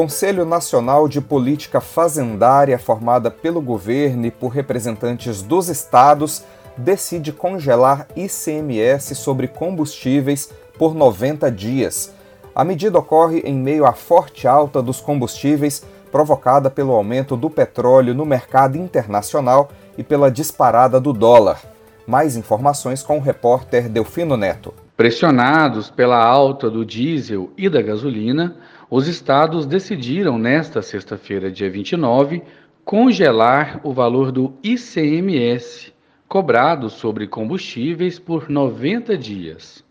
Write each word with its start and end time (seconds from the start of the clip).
Conselho 0.00 0.46
Nacional 0.46 1.06
de 1.06 1.20
Política 1.20 1.78
Fazendária, 1.78 2.78
formada 2.78 3.30
pelo 3.30 3.60
governo 3.60 4.24
e 4.24 4.30
por 4.30 4.48
representantes 4.48 5.42
dos 5.42 5.68
estados, 5.68 6.42
decide 6.74 7.34
congelar 7.34 8.08
ICMS 8.16 9.14
sobre 9.14 9.46
combustíveis 9.46 10.50
por 10.78 10.94
90 10.94 11.52
dias. 11.52 12.14
A 12.54 12.64
medida 12.64 12.98
ocorre 12.98 13.40
em 13.40 13.54
meio 13.54 13.84
à 13.84 13.92
forte 13.92 14.48
alta 14.48 14.80
dos 14.80 15.02
combustíveis 15.02 15.84
provocada 16.10 16.70
pelo 16.70 16.92
aumento 16.92 17.36
do 17.36 17.50
petróleo 17.50 18.14
no 18.14 18.24
mercado 18.24 18.78
internacional 18.78 19.68
e 19.98 20.02
pela 20.02 20.30
disparada 20.30 20.98
do 20.98 21.12
dólar. 21.12 21.60
Mais 22.06 22.36
informações 22.36 23.02
com 23.02 23.18
o 23.18 23.20
repórter 23.20 23.86
Delfino 23.86 24.34
Neto. 24.34 24.72
Pressionados 24.96 25.90
pela 25.90 26.22
alta 26.22 26.70
do 26.70 26.86
diesel 26.86 27.50
e 27.56 27.68
da 27.68 27.82
gasolina, 27.82 28.56
os 28.90 29.06
estados 29.06 29.64
decidiram 29.66 30.36
nesta 30.36 30.82
sexta-feira, 30.82 31.50
dia 31.50 31.70
29, 31.70 32.42
congelar 32.84 33.80
o 33.84 33.92
valor 33.92 34.32
do 34.32 34.52
ICMS 34.64 35.92
cobrado 36.26 36.90
sobre 36.90 37.26
combustíveis 37.26 38.18
por 38.18 38.48
90 38.48 39.16
dias. 39.16 39.84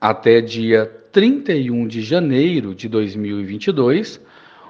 Até 0.00 0.40
dia 0.40 0.86
31 1.12 1.86
de 1.88 2.02
janeiro 2.02 2.74
de 2.74 2.88
2022, 2.88 4.20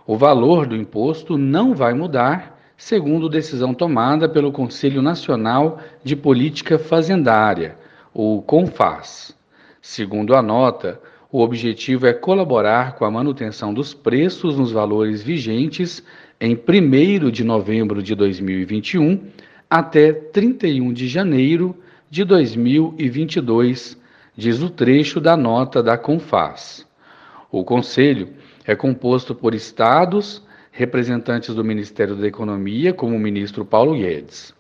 o 0.07 0.17
valor 0.17 0.67
do 0.67 0.75
imposto 0.75 1.37
não 1.37 1.75
vai 1.75 1.93
mudar, 1.95 2.59
segundo 2.77 3.29
decisão 3.29 3.75
tomada 3.75 4.29
pelo 4.29 4.53
Conselho 4.53 5.03
Nacional 5.03 5.79
de 6.03 6.17
Política 6.17 6.79
Fazendária, 6.79 7.77
o 8.13 8.43
CONFAS. 8.43 9.37
Segundo 9.83 10.35
a 10.35 10.43
nota, 10.43 11.01
o 11.33 11.41
objetivo 11.41 12.07
é 12.07 12.13
colaborar 12.13 12.97
com 12.97 13.05
a 13.05 13.11
manutenção 13.11 13.73
dos 13.73 13.95
preços 13.95 14.57
nos 14.57 14.73
valores 14.73 15.23
vigentes 15.23 16.03
em 16.41 16.55
1 16.57 17.31
de 17.31 17.45
novembro 17.45 18.03
de 18.03 18.15
2021 18.15 19.29
até 19.69 20.13
31 20.13 20.93
de 20.93 21.07
janeiro 21.07 21.77
de 22.11 22.25
2022, 22.25 23.97
diz 24.37 24.61
o 24.61 24.69
trecho 24.69 25.21
da 25.21 25.37
nota 25.37 25.81
da 25.81 25.97
Confas. 25.97 26.85
O 27.53 27.63
Conselho 27.63 28.31
é 28.67 28.75
composto 28.75 29.33
por 29.33 29.55
estados, 29.55 30.43
representantes 30.73 31.55
do 31.55 31.63
Ministério 31.63 32.17
da 32.17 32.27
Economia, 32.27 32.93
como 32.93 33.15
o 33.15 33.21
ministro 33.21 33.65
Paulo 33.65 33.95
Guedes. 33.95 34.53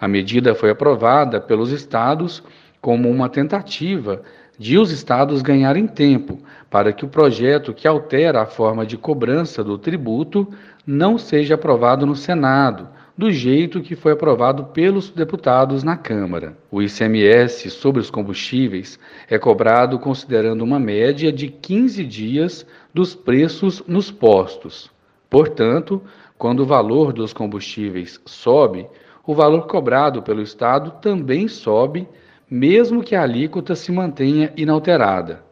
A 0.00 0.08
medida 0.08 0.54
foi 0.54 0.70
aprovada 0.70 1.40
pelos 1.40 1.70
estados 1.70 2.42
como 2.80 3.08
uma 3.08 3.28
tentativa 3.28 4.22
de 4.58 4.76
os 4.76 4.90
estados 4.90 5.40
ganharem 5.40 5.86
tempo 5.86 6.38
para 6.68 6.92
que 6.92 7.04
o 7.04 7.08
projeto 7.08 7.72
que 7.72 7.86
altera 7.86 8.42
a 8.42 8.46
forma 8.46 8.84
de 8.84 8.98
cobrança 8.98 9.62
do 9.62 9.78
tributo 9.78 10.48
não 10.86 11.16
seja 11.16 11.54
aprovado 11.54 12.04
no 12.04 12.16
Senado, 12.16 12.88
do 13.16 13.30
jeito 13.30 13.80
que 13.80 13.96
foi 13.96 14.12
aprovado 14.12 14.64
pelos 14.66 15.10
deputados 15.10 15.82
na 15.82 15.96
Câmara. 15.96 16.56
O 16.70 16.80
ICMS 16.80 17.70
sobre 17.70 18.00
os 18.00 18.10
combustíveis 18.10 18.98
é 19.28 19.38
cobrado 19.38 19.98
considerando 19.98 20.62
uma 20.62 20.78
média 20.78 21.32
de 21.32 21.48
15 21.48 22.04
dias 22.04 22.66
dos 22.94 23.14
preços 23.14 23.82
nos 23.86 24.10
postos. 24.10 24.90
Portanto, 25.28 26.02
quando 26.38 26.60
o 26.60 26.66
valor 26.66 27.12
dos 27.12 27.32
combustíveis 27.32 28.20
sobe, 28.24 28.86
o 29.26 29.34
valor 29.34 29.66
cobrado 29.66 30.22
pelo 30.22 30.40
Estado 30.40 30.92
também 31.02 31.48
sobe 31.48 32.08
mesmo 32.50 33.02
que 33.02 33.14
a 33.14 33.22
alíquota 33.22 33.74
se 33.74 33.92
mantenha 33.92 34.52
inalterada. 34.56 35.42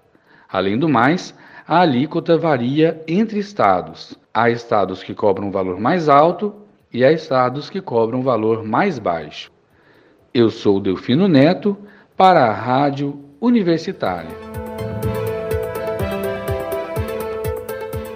Além 0.49 0.79
do 0.79 0.89
mais, 0.89 1.34
a 1.67 1.81
alíquota 1.81 2.39
varia 2.39 3.03
entre 3.07 3.39
estados. 3.39 4.19
Há 4.33 4.51
estados 4.51 5.03
que 5.03 5.15
cobram 5.15 5.49
um 5.49 5.51
valor 5.51 5.79
mais 5.79 6.09
alto 6.09 6.55
e 6.93 7.05
há 7.05 7.12
estados 7.12 7.69
que 7.69 7.81
cobram 7.81 8.21
um 8.21 8.23
valor 8.23 8.65
mais 8.65 8.99
baixo. 8.99 9.51
Eu 10.33 10.51
sou 10.51 10.81
Delfino 10.81 11.29
Neto 11.29 11.77
para 12.17 12.47
a 12.47 12.53
Rádio 12.53 13.21
Universitária. 13.41 14.31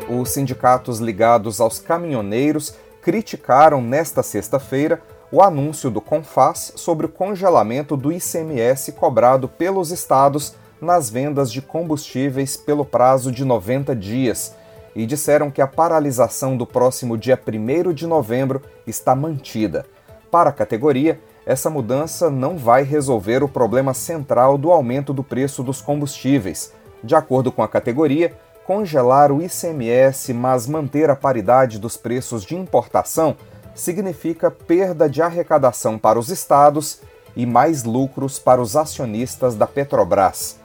Os 0.08 0.30
sindicatos 0.30 1.00
ligados 1.00 1.60
aos 1.60 1.78
caminhoneiros 1.78 2.76
criticaram 3.02 3.80
nesta 3.80 4.22
sexta-feira 4.22 5.02
o 5.32 5.40
anúncio 5.40 5.90
do 5.90 6.00
CONFAS 6.00 6.72
sobre 6.74 7.06
o 7.06 7.08
congelamento 7.08 7.96
do 7.96 8.10
ICMS 8.10 8.92
cobrado 8.92 9.48
pelos 9.48 9.92
estados 9.92 10.54
nas 10.80 11.08
vendas 11.08 11.52
de 11.52 11.62
combustíveis 11.62 12.56
pelo 12.56 12.84
prazo 12.84 13.30
de 13.30 13.44
90 13.44 13.94
dias 13.94 14.54
e 14.94 15.06
disseram 15.06 15.50
que 15.50 15.62
a 15.62 15.68
paralisação 15.68 16.56
do 16.56 16.66
próximo 16.66 17.16
dia 17.16 17.38
1 17.38 17.92
de 17.92 18.06
novembro 18.06 18.60
está 18.86 19.14
mantida. 19.14 19.86
Para 20.30 20.50
a 20.50 20.52
categoria, 20.52 21.20
essa 21.46 21.70
mudança 21.70 22.28
não 22.28 22.56
vai 22.56 22.82
resolver 22.82 23.42
o 23.42 23.48
problema 23.48 23.94
central 23.94 24.58
do 24.58 24.72
aumento 24.72 25.12
do 25.12 25.22
preço 25.22 25.62
dos 25.62 25.80
combustíveis. 25.80 26.72
De 27.04 27.14
acordo 27.14 27.52
com 27.52 27.62
a 27.62 27.68
categoria, 27.68 28.32
congelar 28.66 29.30
o 29.32 29.40
ICMS, 29.42 30.32
mas 30.32 30.66
manter 30.66 31.08
a 31.08 31.16
paridade 31.16 31.78
dos 31.78 31.96
preços 31.96 32.44
de 32.44 32.56
importação 32.56 33.36
significa 33.80 34.50
perda 34.50 35.08
de 35.08 35.22
arrecadação 35.22 35.96
para 35.98 36.18
os 36.18 36.28
estados 36.28 37.00
e 37.34 37.46
mais 37.46 37.82
lucros 37.82 38.38
para 38.38 38.60
os 38.60 38.76
acionistas 38.76 39.54
da 39.54 39.66
Petrobras. 39.66 40.58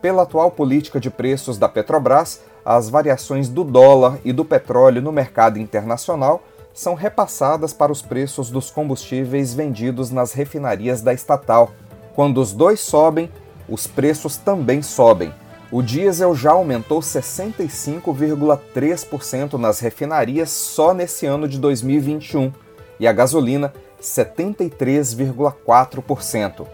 Pela 0.00 0.22
atual 0.22 0.50
política 0.50 0.98
de 0.98 1.10
preços 1.10 1.58
da 1.58 1.68
Petrobras, 1.68 2.40
as 2.64 2.88
variações 2.88 3.50
do 3.50 3.62
dólar 3.62 4.18
e 4.24 4.32
do 4.32 4.42
petróleo 4.42 5.02
no 5.02 5.12
mercado 5.12 5.58
internacional 5.58 6.42
são 6.72 6.94
repassadas 6.94 7.74
para 7.74 7.92
os 7.92 8.00
preços 8.00 8.50
dos 8.50 8.70
combustíveis 8.70 9.52
vendidos 9.52 10.10
nas 10.10 10.32
refinarias 10.32 11.02
da 11.02 11.12
estatal. 11.12 11.72
Quando 12.14 12.40
os 12.40 12.54
dois 12.54 12.80
sobem, 12.80 13.30
os 13.68 13.86
preços 13.86 14.38
também 14.38 14.80
sobem. 14.80 15.34
O 15.70 15.82
diesel 15.82 16.34
já 16.34 16.52
aumentou 16.52 17.00
65,3% 17.00 19.58
nas 19.58 19.80
refinarias 19.80 20.48
só 20.50 20.94
nesse 20.94 21.26
ano 21.26 21.46
de 21.46 21.58
2021 21.58 22.61
e 23.02 23.06
a 23.08 23.12
gasolina 23.12 23.74
73,4%. 24.00 26.66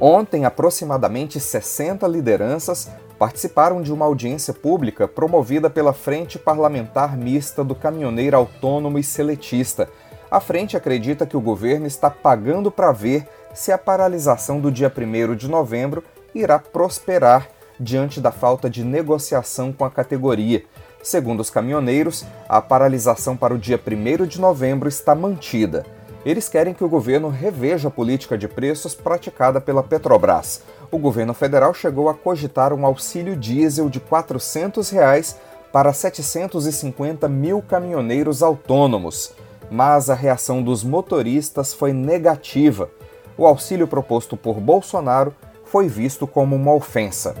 Ontem, 0.00 0.44
aproximadamente 0.46 1.38
60 1.38 2.08
lideranças 2.08 2.90
participaram 3.18 3.82
de 3.82 3.92
uma 3.92 4.06
audiência 4.06 4.54
pública 4.54 5.06
promovida 5.06 5.68
pela 5.68 5.92
Frente 5.92 6.38
Parlamentar 6.38 7.18
Mista 7.18 7.62
do 7.62 7.74
Caminhoneiro 7.74 8.34
Autônomo 8.34 8.98
e 8.98 9.02
Seletista. 9.02 9.90
A 10.30 10.40
frente 10.40 10.74
acredita 10.74 11.26
que 11.26 11.36
o 11.36 11.40
governo 11.40 11.86
está 11.86 12.08
pagando 12.08 12.70
para 12.70 12.90
ver 12.90 13.28
se 13.52 13.70
a 13.70 13.76
paralisação 13.76 14.58
do 14.58 14.72
dia 14.72 14.90
1 14.90 15.36
de 15.36 15.48
novembro 15.48 16.02
irá 16.34 16.58
prosperar 16.58 17.46
diante 17.78 18.22
da 18.22 18.32
falta 18.32 18.70
de 18.70 18.82
negociação 18.82 19.70
com 19.70 19.84
a 19.84 19.90
categoria. 19.90 20.64
Segundo 21.04 21.40
os 21.40 21.50
caminhoneiros, 21.50 22.24
a 22.48 22.62
paralisação 22.62 23.36
para 23.36 23.52
o 23.52 23.58
dia 23.58 23.78
1 23.78 24.26
de 24.26 24.40
novembro 24.40 24.88
está 24.88 25.14
mantida. 25.14 25.84
Eles 26.24 26.48
querem 26.48 26.72
que 26.72 26.82
o 26.82 26.88
governo 26.88 27.28
reveja 27.28 27.88
a 27.88 27.90
política 27.90 28.38
de 28.38 28.48
preços 28.48 28.94
praticada 28.94 29.60
pela 29.60 29.82
Petrobras. 29.82 30.62
O 30.90 30.96
governo 30.96 31.34
federal 31.34 31.74
chegou 31.74 32.08
a 32.08 32.14
cogitar 32.14 32.72
um 32.72 32.86
auxílio 32.86 33.36
diesel 33.36 33.90
de 33.90 34.00
400 34.00 34.88
reais 34.88 35.36
para 35.70 35.92
750 35.92 37.28
mil 37.28 37.60
caminhoneiros 37.60 38.42
autônomos, 38.42 39.34
mas 39.70 40.08
a 40.08 40.14
reação 40.14 40.62
dos 40.62 40.82
motoristas 40.82 41.74
foi 41.74 41.92
negativa. 41.92 42.88
O 43.36 43.46
auxílio 43.46 43.86
proposto 43.86 44.38
por 44.38 44.58
Bolsonaro 44.58 45.34
foi 45.66 45.86
visto 45.86 46.26
como 46.26 46.56
uma 46.56 46.72
ofensa. 46.72 47.34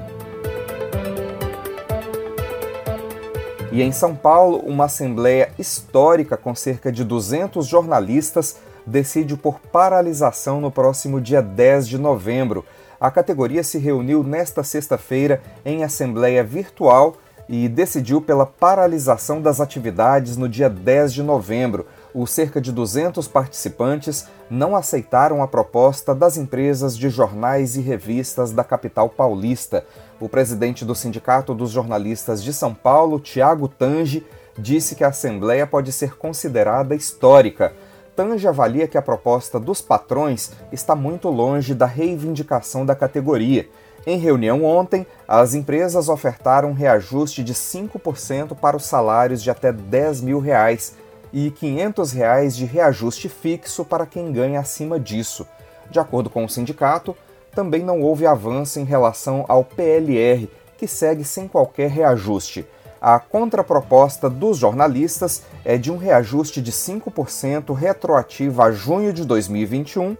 E 3.74 3.82
em 3.82 3.90
São 3.90 4.14
Paulo, 4.14 4.58
uma 4.58 4.84
assembleia 4.84 5.50
histórica 5.58 6.36
com 6.36 6.54
cerca 6.54 6.92
de 6.92 7.02
200 7.02 7.66
jornalistas 7.66 8.58
decide 8.86 9.36
por 9.36 9.58
paralisação 9.58 10.60
no 10.60 10.70
próximo 10.70 11.20
dia 11.20 11.42
10 11.42 11.88
de 11.88 11.98
novembro. 11.98 12.64
A 13.00 13.10
categoria 13.10 13.64
se 13.64 13.76
reuniu 13.76 14.22
nesta 14.22 14.62
sexta-feira 14.62 15.42
em 15.64 15.82
assembleia 15.82 16.44
virtual 16.44 17.16
e 17.48 17.68
decidiu 17.68 18.20
pela 18.20 18.46
paralisação 18.46 19.42
das 19.42 19.60
atividades 19.60 20.36
no 20.36 20.48
dia 20.48 20.70
10 20.70 21.12
de 21.12 21.24
novembro. 21.24 21.84
Os 22.14 22.30
cerca 22.30 22.60
de 22.60 22.70
200 22.70 23.26
participantes 23.26 24.28
não 24.48 24.76
aceitaram 24.76 25.42
a 25.42 25.48
proposta 25.48 26.14
das 26.14 26.36
empresas 26.36 26.96
de 26.96 27.10
jornais 27.10 27.74
e 27.76 27.80
revistas 27.80 28.52
da 28.52 28.62
capital 28.62 29.08
paulista. 29.08 29.84
O 30.20 30.28
presidente 30.28 30.84
do 30.84 30.94
Sindicato 30.94 31.52
dos 31.52 31.72
Jornalistas 31.72 32.40
de 32.40 32.52
São 32.52 32.72
Paulo, 32.72 33.18
Tiago 33.18 33.66
Tange, 33.66 34.24
disse 34.56 34.94
que 34.94 35.02
a 35.02 35.08
Assembleia 35.08 35.66
pode 35.66 35.90
ser 35.90 36.16
considerada 36.16 36.94
histórica. 36.94 37.72
Tange 38.14 38.46
avalia 38.46 38.86
que 38.86 38.96
a 38.96 39.02
proposta 39.02 39.58
dos 39.58 39.80
patrões 39.80 40.52
está 40.70 40.94
muito 40.94 41.28
longe 41.28 41.74
da 41.74 41.86
reivindicação 41.86 42.86
da 42.86 42.94
categoria. 42.94 43.68
Em 44.06 44.18
reunião 44.18 44.64
ontem, 44.64 45.04
as 45.26 45.52
empresas 45.52 46.08
ofertaram 46.08 46.70
um 46.70 46.74
reajuste 46.74 47.42
de 47.42 47.54
5% 47.54 48.54
para 48.54 48.76
os 48.76 48.84
salários 48.84 49.42
de 49.42 49.50
até 49.50 49.72
10 49.72 50.20
mil 50.20 50.38
reais 50.38 50.94
e 51.34 51.50
500 51.50 52.12
reais 52.12 52.56
de 52.56 52.64
reajuste 52.64 53.28
fixo 53.28 53.84
para 53.84 54.06
quem 54.06 54.30
ganha 54.30 54.60
acima 54.60 55.00
disso. 55.00 55.44
De 55.90 55.98
acordo 55.98 56.30
com 56.30 56.44
o 56.44 56.48
sindicato, 56.48 57.16
também 57.52 57.82
não 57.82 58.00
houve 58.00 58.24
avanço 58.24 58.78
em 58.78 58.84
relação 58.84 59.44
ao 59.48 59.64
PLR, 59.64 60.48
que 60.78 60.86
segue 60.86 61.24
sem 61.24 61.48
qualquer 61.48 61.90
reajuste. 61.90 62.64
A 63.00 63.18
contraproposta 63.18 64.30
dos 64.30 64.58
jornalistas 64.58 65.42
é 65.64 65.76
de 65.76 65.90
um 65.90 65.96
reajuste 65.96 66.62
de 66.62 66.70
5% 66.70 67.74
retroativo 67.74 68.62
a 68.62 68.70
junho 68.70 69.12
de 69.12 69.24
2021 69.24 70.16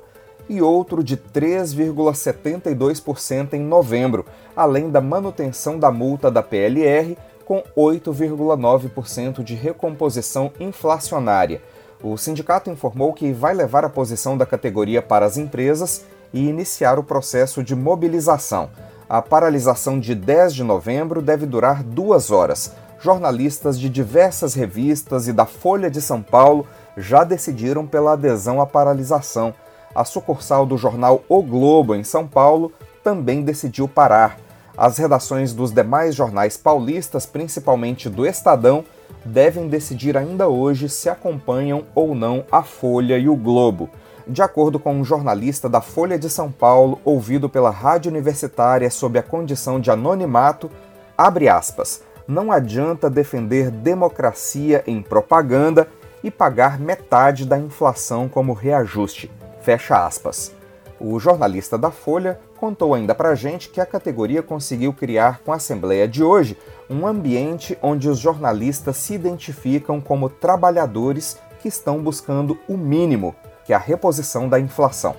e 0.49 0.61
outro 0.61 1.05
de 1.05 1.17
3,72% 1.17 3.55
em 3.55 3.61
novembro, 3.61 4.27
além 4.57 4.91
da 4.91 5.01
manutenção 5.01 5.79
da 5.79 5.93
multa 5.93 6.29
da 6.29 6.43
PLR 6.43 7.17
com 7.45 7.63
8,9% 7.77 9.43
de 9.43 9.55
recomposição 9.55 10.53
inflacionária. 10.59 11.63
O 12.03 12.17
sindicato 12.17 12.71
informou 12.71 13.13
que 13.13 13.33
vai 13.33 13.55
levar 13.55 13.85
a 13.85 13.89
posição 13.89 14.37
da 14.37 14.45
categoria 14.45 15.01
para 15.01 15.25
as 15.25 15.39
empresas 15.39 16.05
e 16.33 16.49
iniciar 16.49 16.99
o 16.99 17.05
processo 17.05 17.63
de 17.63 17.75
mobilização. 17.75 18.69
A 19.09 19.23
paralisação 19.23 20.01
de 20.01 20.15
10 20.15 20.55
de 20.55 20.65
novembro 20.65 21.23
deve 21.23 21.47
durar 21.47 21.83
duas 21.83 22.31
horas. 22.31 22.73
Jornalistas 23.01 23.79
de 23.79 23.89
diversas 23.89 24.55
revistas 24.55 25.29
e 25.29 25.33
da 25.33 25.47
Folha 25.47 25.91
de 25.91 26.03
São 26.03 26.23
Paulo 26.23 26.67
já 26.97 27.23
decidiram 27.23 27.87
pela 27.87 28.13
adesão 28.13 28.61
à 28.61 28.67
paralisação. 28.67 29.55
A 29.95 30.05
sucursal 30.05 30.67
do 30.67 30.77
jornal 30.77 31.23
O 31.29 31.43
Globo, 31.43 31.95
em 31.95 32.03
São 32.03 32.27
Paulo, 32.27 32.73
também 33.03 33.43
decidiu 33.43 33.87
parar. 33.87 34.44
As 34.77 34.99
redações 34.99 35.53
dos 35.53 35.71
demais 35.71 36.15
jornais 36.15 36.57
paulistas, 36.57 37.27
principalmente 37.27 38.09
do 38.09 38.27
Estadão, 38.27 38.85
devem 39.25 39.69
decidir 39.69 40.17
ainda 40.17 40.49
hoje 40.49 40.89
se 40.89 41.09
acompanham 41.09 41.85
ou 41.95 42.15
não 42.15 42.45
a 42.51 42.63
Folha 42.63 43.17
e 43.17 43.29
o 43.29 43.37
Globo. 43.37 43.89
De 44.27 44.43
acordo 44.43 44.79
com 44.79 44.95
um 44.95 45.05
jornalista 45.05 45.69
da 45.69 45.81
Folha 45.81 46.19
de 46.19 46.29
São 46.29 46.51
Paulo, 46.51 46.99
ouvido 47.05 47.49
pela 47.49 47.71
rádio 47.71 48.11
universitária 48.11 48.91
sob 48.91 49.19
a 49.19 49.23
condição 49.23 49.79
de 49.79 49.91
anonimato, 49.91 50.71
abre 51.17 51.49
aspas, 51.49 52.03
não 52.27 52.51
adianta 52.51 53.11
defender 53.11 53.71
democracia 53.71 54.83
em 54.87 55.01
propaganda 55.03 55.87
e 56.23 56.31
pagar 56.31 56.81
metade 56.81 57.45
da 57.45 57.59
inflação 57.59 58.29
como 58.29 58.55
reajuste. 58.55 59.31
Fecha 59.61 60.07
aspas. 60.07 60.53
O 60.99 61.21
jornalista 61.21 61.77
da 61.77 61.91
Folha 61.91 62.41
contou 62.65 62.95
ainda 62.95 63.15
pra 63.15 63.35
gente 63.35 63.69
que 63.69 63.79
a 63.79 63.85
categoria 63.85 64.43
conseguiu 64.43 64.91
criar 64.91 65.41
com 65.41 65.53
a 65.53 65.57
Assembleia 65.57 66.09
de 66.09 66.25
hoje 66.25 66.57
um 66.89 67.07
ambiente 67.07 67.77
onde 67.83 68.09
os 68.09 68.19
jornalistas 68.19 68.97
se 68.97 69.13
identificam 69.13 70.01
como 70.01 70.31
trabalhadores 70.31 71.37
que 71.61 71.69
estão 71.69 72.03
buscando 72.03 72.59
o 72.67 72.75
mínimo 72.75 73.37
que 73.67 73.75
é 73.75 73.77
a 73.77 73.79
reposição 73.79 74.49
da 74.49 74.59
inflação. 74.59 75.15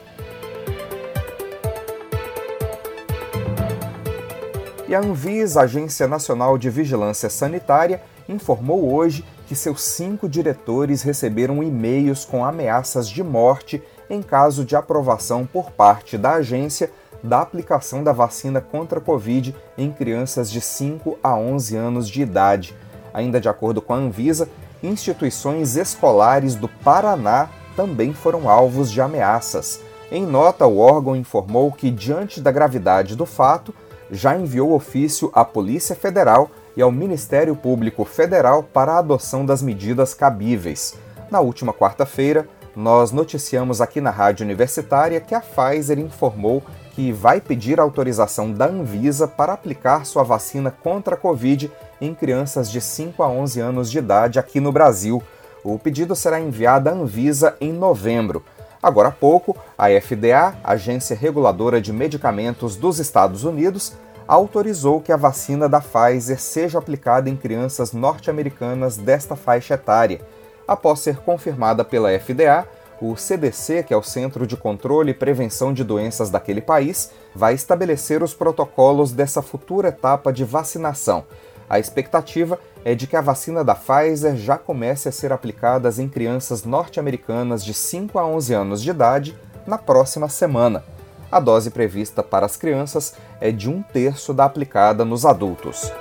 E 4.88 4.96
a 4.96 5.00
Anvisa, 5.00 5.62
Agência 5.62 6.08
Nacional 6.08 6.58
de 6.58 6.72
Vigilância 6.72 7.30
Sanitária, 7.30 8.02
informou 8.28 8.92
hoje 8.92 9.24
que 9.46 9.56
seus 9.56 9.84
cinco 9.84 10.28
diretores 10.28 11.04
receberam 11.04 11.62
e-mails 11.62 12.26
com 12.26 12.44
ameaças 12.44 13.08
de 13.08 13.24
morte 13.24 13.84
em 14.10 14.24
caso 14.24 14.66
de 14.66 14.76
aprovação 14.76 15.46
por 15.46 15.70
parte 15.70 16.18
da 16.18 16.34
agência 16.34 16.92
da 17.26 17.42
aplicação 17.42 18.04
da 18.04 18.12
vacina 18.12 18.62
contra 18.62 19.00
a 19.00 19.02
Covid 19.02 19.56
em 19.78 19.92
crianças 19.92 20.50
de 20.50 20.62
5 20.62 21.18
a 21.22 21.36
11 21.36 21.76
anos 21.76 22.08
de 22.08 22.22
idade. 22.22 22.76
Ainda 23.14 23.42
de 23.42 23.50
acordo 23.50 23.82
com 23.82 23.94
a 23.94 23.98
Anvisa, 23.98 24.48
instituições 24.84 25.76
escolares 25.76 26.56
do 26.56 26.68
Paraná 26.68 27.50
também 27.76 28.14
foram 28.14 28.50
alvos 28.50 28.92
de 28.92 29.02
ameaças. 29.02 29.82
Em 30.12 30.26
nota, 30.26 30.68
o 30.68 30.78
órgão 30.78 31.16
informou 31.16 31.72
que, 31.72 31.90
diante 31.90 32.40
da 32.40 32.52
gravidade 32.52 33.16
do 33.16 33.26
fato, 33.26 33.74
já 34.12 34.38
enviou 34.38 34.72
ofício 34.74 35.32
à 35.34 35.44
Polícia 35.44 35.96
Federal 35.96 36.50
e 36.78 36.82
ao 36.82 36.92
Ministério 36.92 37.56
Público 37.56 38.06
Federal 38.06 38.64
para 38.64 38.94
a 38.94 39.00
adoção 39.00 39.46
das 39.46 39.62
medidas 39.62 40.14
cabíveis. 40.14 40.96
Na 41.32 41.40
última 41.40 41.74
quarta-feira, 41.74 42.48
nós 42.76 43.12
noticiamos 43.12 43.82
aqui 43.82 44.00
na 44.00 44.12
Rádio 44.12 44.44
Universitária 44.44 45.20
que 45.22 45.34
a 45.34 45.42
Pfizer 45.42 45.98
informou 45.98 46.62
que 46.96 47.12
vai 47.12 47.42
pedir 47.42 47.78
autorização 47.78 48.54
da 48.54 48.68
Anvisa 48.68 49.28
para 49.28 49.52
aplicar 49.52 50.06
sua 50.06 50.24
vacina 50.24 50.72
contra 50.72 51.16
a 51.16 51.18
Covid 51.18 51.70
em 52.00 52.16
crianças 52.16 52.72
de 52.72 52.80
5 52.80 53.22
a 53.22 53.28
11 53.28 53.60
anos 53.60 53.92
de 53.92 53.98
idade 53.98 54.40
aqui 54.40 54.62
no 54.62 54.72
Brasil. 54.72 55.22
O 55.62 55.78
pedido 55.78 56.16
será 56.16 56.40
enviado 56.40 56.88
à 56.88 56.94
Anvisa 56.94 57.58
em 57.60 57.74
novembro. 57.74 58.46
Agora 58.82 59.10
há 59.10 59.12
pouco, 59.12 59.58
a 59.78 59.90
FDA, 59.90 60.56
Agência 60.64 61.18
Reguladora 61.18 61.82
de 61.82 61.92
Medicamentos 61.92 62.78
dos 62.78 62.98
Estados 62.98 63.44
Unidos, 63.44 63.92
autorizou 64.26 65.02
que 65.02 65.12
a 65.12 65.18
vacina 65.18 65.68
da 65.68 65.82
Pfizer 65.82 66.40
seja 66.40 66.80
aplicada 66.80 67.30
em 67.30 67.36
crianças 67.36 67.92
norte-americanas 67.92 68.96
desta 68.96 69.36
faixa 69.36 69.74
etária. 69.74 70.22
Após 70.66 71.02
ser 71.02 71.18
confirmada 71.18 71.84
pela 71.84 72.18
FDA, 72.18 72.66
o 73.02 73.16
CDC, 73.16 73.84
que 73.84 73.94
é 73.94 73.98
o 73.98 74.04
Centro 74.04 74.48
de 74.48 74.56
Controle 74.56 75.12
e 75.12 75.14
Prevenção 75.14 75.74
de 75.74 75.84
Doenças 75.84 76.30
daquele 76.30 76.62
país, 76.62 77.12
vai 77.34 77.54
estabelecer 77.54 78.24
os 78.24 78.34
protocolos 78.34 79.12
dessa 79.12 79.42
futura 79.42 79.90
etapa 79.90 80.32
de 80.32 80.44
vacinação. 80.44 81.26
A 81.70 81.80
expectativa 81.80 82.60
é 82.84 82.94
de 82.94 83.08
que 83.08 83.16
a 83.16 83.22
vacina 83.22 83.64
da 83.64 83.76
Pfizer 83.76 84.36
já 84.36 84.58
comece 84.58 85.10
a 85.10 85.12
ser 85.12 85.34
aplicada 85.34 85.90
em 85.98 86.08
crianças 86.08 86.64
norte-americanas 86.64 87.66
de 87.66 87.74
5 87.74 88.20
a 88.20 88.26
11 88.26 88.54
anos 88.54 88.82
de 88.82 88.92
idade 88.92 89.38
na 89.66 89.78
próxima 89.78 90.30
semana. 90.30 90.84
A 91.32 91.40
dose 91.40 91.72
prevista 91.72 92.22
para 92.22 92.46
as 92.46 92.56
crianças 92.56 93.16
é 93.42 93.52
de 93.52 93.70
um 93.70 93.82
terço 93.82 94.34
da 94.34 94.46
aplicada 94.46 95.04
nos 95.04 95.26
adultos. 95.26 95.92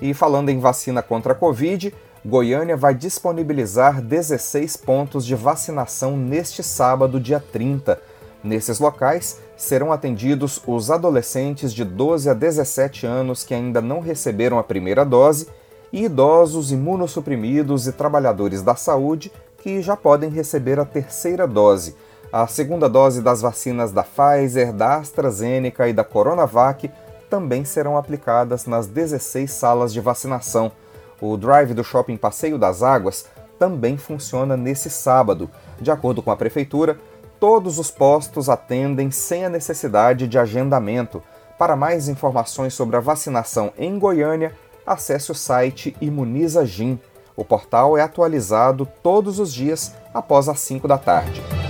E 0.00 0.12
falando 0.12 0.50
em 0.50 0.58
vacina 0.58 1.00
contra 1.00 1.32
a 1.32 1.36
Covid, 1.36 1.94
Goiânia 2.26 2.74
vai 2.74 2.94
disponibilizar 2.94 4.00
16 4.00 4.78
pontos 4.78 5.26
de 5.26 5.34
vacinação 5.34 6.16
neste 6.16 6.62
sábado, 6.62 7.20
dia 7.20 7.38
30. 7.38 8.00
Nesses 8.42 8.78
locais, 8.78 9.40
serão 9.58 9.92
atendidos 9.92 10.58
os 10.66 10.90
adolescentes 10.90 11.70
de 11.70 11.84
12 11.84 12.30
a 12.30 12.32
17 12.32 13.04
anos 13.04 13.44
que 13.44 13.52
ainda 13.52 13.82
não 13.82 14.00
receberam 14.00 14.58
a 14.58 14.64
primeira 14.64 15.04
dose 15.04 15.48
e 15.92 16.04
idosos 16.04 16.72
imunossuprimidos 16.72 17.86
e 17.86 17.92
trabalhadores 17.92 18.62
da 18.62 18.74
saúde 18.74 19.30
que 19.58 19.82
já 19.82 19.94
podem 19.94 20.30
receber 20.30 20.80
a 20.80 20.86
terceira 20.86 21.46
dose. 21.46 21.94
A 22.32 22.46
segunda 22.46 22.88
dose 22.88 23.20
das 23.20 23.42
vacinas 23.42 23.92
da 23.92 24.02
Pfizer, 24.02 24.72
da 24.72 24.96
AstraZeneca 24.96 25.86
e 25.88 25.92
da 25.92 26.02
Coronavac 26.02 26.90
também 27.28 27.66
serão 27.66 27.98
aplicadas 27.98 28.64
nas 28.64 28.86
16 28.86 29.50
salas 29.50 29.92
de 29.92 30.00
vacinação. 30.00 30.72
O 31.20 31.36
drive 31.36 31.74
do 31.74 31.84
Shopping 31.84 32.16
Passeio 32.16 32.58
das 32.58 32.82
Águas 32.82 33.26
também 33.58 33.96
funciona 33.96 34.56
nesse 34.56 34.90
sábado. 34.90 35.50
De 35.80 35.90
acordo 35.90 36.22
com 36.22 36.30
a 36.30 36.36
Prefeitura, 36.36 36.98
todos 37.38 37.78
os 37.78 37.90
postos 37.90 38.48
atendem 38.48 39.10
sem 39.10 39.44
a 39.44 39.50
necessidade 39.50 40.26
de 40.26 40.38
agendamento. 40.38 41.22
Para 41.58 41.76
mais 41.76 42.08
informações 42.08 42.74
sobre 42.74 42.96
a 42.96 43.00
vacinação 43.00 43.72
em 43.78 43.98
Goiânia, 43.98 44.54
acesse 44.86 45.30
o 45.30 45.34
site 45.34 45.96
Imuniza 46.00 46.66
Gin. 46.66 46.98
O 47.36 47.44
portal 47.44 47.96
é 47.96 48.02
atualizado 48.02 48.88
todos 49.02 49.38
os 49.38 49.52
dias 49.52 49.94
após 50.12 50.48
as 50.48 50.60
5 50.60 50.86
da 50.86 50.98
tarde. 50.98 51.63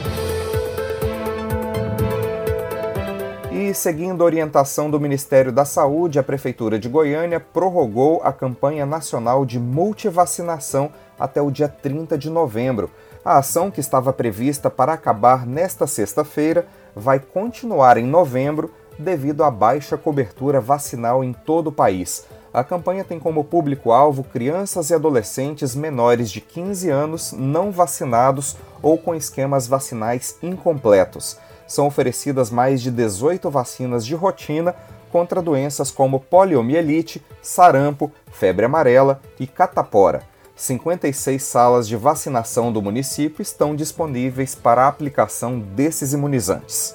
E 3.75 3.77
seguindo 3.77 4.23
a 4.23 4.25
orientação 4.25 4.89
do 4.89 5.01
Ministério 5.01 5.51
da 5.51 5.65
Saúde, 5.65 6.17
a 6.17 6.23
Prefeitura 6.23 6.79
de 6.79 6.89
Goiânia 6.89 7.41
prorrogou 7.41 8.21
a 8.23 8.33
campanha 8.33 8.87
nacional 8.87 9.45
de 9.45 9.59
multivacinação 9.59 10.93
até 11.19 11.43
o 11.43 11.51
dia 11.51 11.67
30 11.67 12.17
de 12.17 12.31
novembro. 12.31 12.89
A 13.25 13.39
ação, 13.39 13.73
que 13.73 13.81
estava 13.81 14.13
prevista 14.13 14.71
para 14.71 14.93
acabar 14.93 15.45
nesta 15.45 15.89
sexta-feira, 15.89 16.69
vai 16.95 17.19
continuar 17.19 17.97
em 17.97 18.07
novembro, 18.07 18.71
devido 18.97 19.43
à 19.43 19.51
baixa 19.51 19.99
cobertura 19.99 20.61
vacinal 20.61 21.25
em 21.25 21.33
todo 21.33 21.67
o 21.67 21.73
país. 21.73 22.29
A 22.53 22.63
campanha 22.63 23.03
tem 23.03 23.19
como 23.19 23.43
público-alvo 23.43 24.23
crianças 24.23 24.91
e 24.91 24.95
adolescentes 24.95 25.75
menores 25.75 26.31
de 26.31 26.41
15 26.41 26.91
anos 26.91 27.33
não 27.33 27.73
vacinados 27.73 28.57
ou 28.81 28.97
com 28.97 29.17
esquemas 29.17 29.67
vacinais 29.67 30.39
incompletos. 30.41 31.37
São 31.67 31.87
oferecidas 31.87 32.51
mais 32.51 32.83
de 32.83 32.91
18 32.91 33.51
vacinas 33.51 34.05
de 34.05 34.15
rotina 34.15 34.75
contra 35.11 35.41
doenças 35.41 35.91
como 35.91 36.21
poliomielite, 36.21 37.25
sarampo, 37.41 38.11
febre 38.33 38.67
amarela 38.67 39.21
e 39.39 39.47
catapora. 39.47 40.23
56 40.57 41.43
salas 41.43 41.89
de 41.89 41.97
vacinação 41.97 42.73
do 42.73 42.81
município 42.81 43.43
estão 43.43 43.75
disponíveis 43.75 44.55
para 44.55 44.83
a 44.85 44.89
aplicação 44.89 45.59
desses 45.59 46.13
imunizantes. 46.13 46.95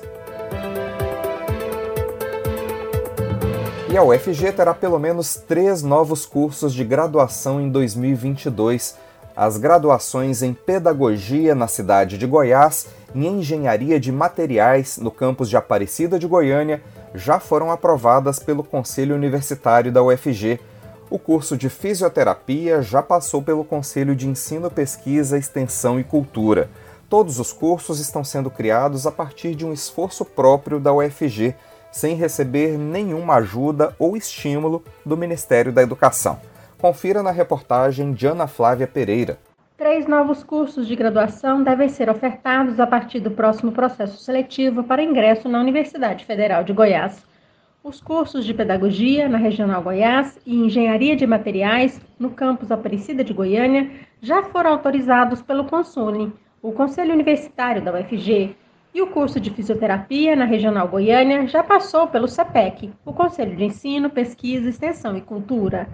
E 3.92 3.98
a 3.98 4.04
UFG 4.04 4.52
terá 4.52 4.74
pelo 4.74 5.00
menos 5.00 5.36
três 5.36 5.82
novos 5.82 6.26
cursos 6.26 6.74
de 6.74 6.84
graduação 6.84 7.60
em 7.60 7.70
2022. 7.70 8.96
As 9.42 9.56
graduações 9.56 10.44
em 10.44 10.54
Pedagogia 10.54 11.56
na 11.56 11.66
cidade 11.66 12.18
de 12.18 12.28
Goiás 12.28 12.88
e 13.16 13.26
Engenharia 13.26 13.98
de 13.98 14.12
Materiais 14.12 14.98
no 14.98 15.10
campus 15.10 15.50
de 15.50 15.56
Aparecida 15.56 16.20
de 16.20 16.28
Goiânia 16.28 16.84
já 17.16 17.40
foram 17.40 17.72
aprovadas 17.72 18.38
pelo 18.38 18.66
Conselho 18.66 19.16
Universitário 19.16 19.94
da 19.94 20.04
UFG. 20.04 20.60
O 21.10 21.18
curso 21.18 21.56
de 21.56 21.70
Fisioterapia 21.70 22.82
já 22.82 23.02
passou 23.02 23.42
pelo 23.42 23.64
Conselho 23.64 24.14
de 24.14 24.28
Ensino, 24.28 24.70
Pesquisa, 24.70 25.38
Extensão 25.38 25.98
e 25.98 26.04
Cultura. 26.04 26.70
Todos 27.08 27.40
os 27.40 27.54
cursos 27.54 28.02
estão 28.02 28.26
sendo 28.26 28.52
criados 28.52 29.08
a 29.08 29.12
partir 29.12 29.56
de 29.56 29.66
um 29.66 29.72
esforço 29.72 30.26
próprio 30.26 30.82
da 30.82 30.92
UFG 30.92 31.56
sem 31.94 32.14
receber 32.14 32.78
nenhuma 32.78 33.36
ajuda 33.36 33.96
ou 33.98 34.18
estímulo 34.18 34.84
do 35.06 35.16
Ministério 35.16 35.72
da 35.72 35.82
Educação. 35.82 36.42
Confira 36.80 37.22
na 37.22 37.32
reportagem 37.32 38.14
de 38.14 38.26
Ana 38.26 38.48
Flávia 38.48 38.88
Pereira. 38.88 39.38
Três 39.76 40.08
novos 40.08 40.46
cursos 40.46 40.88
de 40.88 40.96
graduação 40.96 41.62
devem 41.62 41.90
ser 41.90 42.10
ofertados 42.10 42.80
a 42.80 42.88
partir 42.88 43.20
do 43.20 43.32
próximo 43.32 43.74
processo 43.74 44.18
seletivo 44.24 44.82
para 44.86 45.04
ingresso 45.04 45.50
na 45.50 45.60
Universidade 45.60 46.24
Federal 46.24 46.64
de 46.64 46.72
Goiás. 46.72 47.28
Os 47.84 48.00
cursos 48.00 48.46
de 48.46 48.54
Pedagogia 48.54 49.28
na 49.28 49.38
Regional 49.38 49.82
Goiás 49.82 50.40
e 50.46 50.56
Engenharia 50.56 51.18
de 51.18 51.28
Materiais 51.28 52.00
no 52.18 52.30
campus 52.30 52.72
Aparecida 52.72 53.26
de 53.26 53.34
Goiânia 53.34 53.92
já 54.22 54.44
foram 54.44 54.72
autorizados 54.72 55.42
pelo 55.42 55.66
CONSUNE, 55.66 56.32
o 56.62 56.72
Conselho 56.72 57.12
Universitário 57.12 57.82
da 57.82 57.92
UFG, 57.92 58.56
e 58.94 59.02
o 59.02 59.08
curso 59.08 59.38
de 59.38 59.52
fisioterapia 59.52 60.34
na 60.34 60.46
Regional 60.46 60.88
Goiânia 60.88 61.46
já 61.46 61.62
passou 61.62 62.08
pelo 62.08 62.28
CEPEC, 62.28 62.90
o 63.06 63.12
Conselho 63.12 63.56
de 63.56 63.66
Ensino, 63.66 64.10
Pesquisa, 64.10 64.70
Extensão 64.70 65.18
e 65.18 65.22
Cultura. 65.22 65.90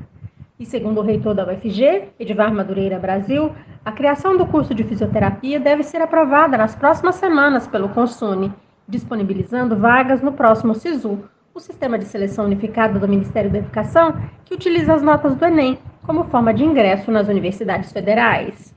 E 0.57 0.65
segundo 0.65 1.01
o 1.01 1.03
reitor 1.03 1.35
da 1.35 1.45
UFG, 1.45 2.13
Edivar 2.17 2.53
Madureira 2.53 2.97
Brasil, 2.97 3.51
a 3.83 3.91
criação 3.91 4.37
do 4.37 4.47
curso 4.47 4.73
de 4.73 4.85
fisioterapia 4.85 5.59
deve 5.59 5.83
ser 5.83 6.01
aprovada 6.01 6.57
nas 6.57 6.73
próximas 6.73 7.15
semanas 7.15 7.67
pelo 7.67 7.89
Consune, 7.89 8.53
disponibilizando 8.87 9.75
vagas 9.75 10.21
no 10.21 10.31
próximo 10.31 10.73
SISU, 10.73 11.19
o 11.53 11.59
Sistema 11.59 11.99
de 11.99 12.05
Seleção 12.05 12.45
Unificado 12.45 12.97
do 12.97 13.07
Ministério 13.07 13.51
da 13.51 13.57
Educação, 13.57 14.13
que 14.45 14.53
utiliza 14.53 14.93
as 14.93 15.01
notas 15.01 15.35
do 15.35 15.43
Enem 15.43 15.77
como 16.03 16.23
forma 16.23 16.53
de 16.53 16.63
ingresso 16.63 17.11
nas 17.11 17.27
universidades 17.27 17.91
federais. 17.91 18.73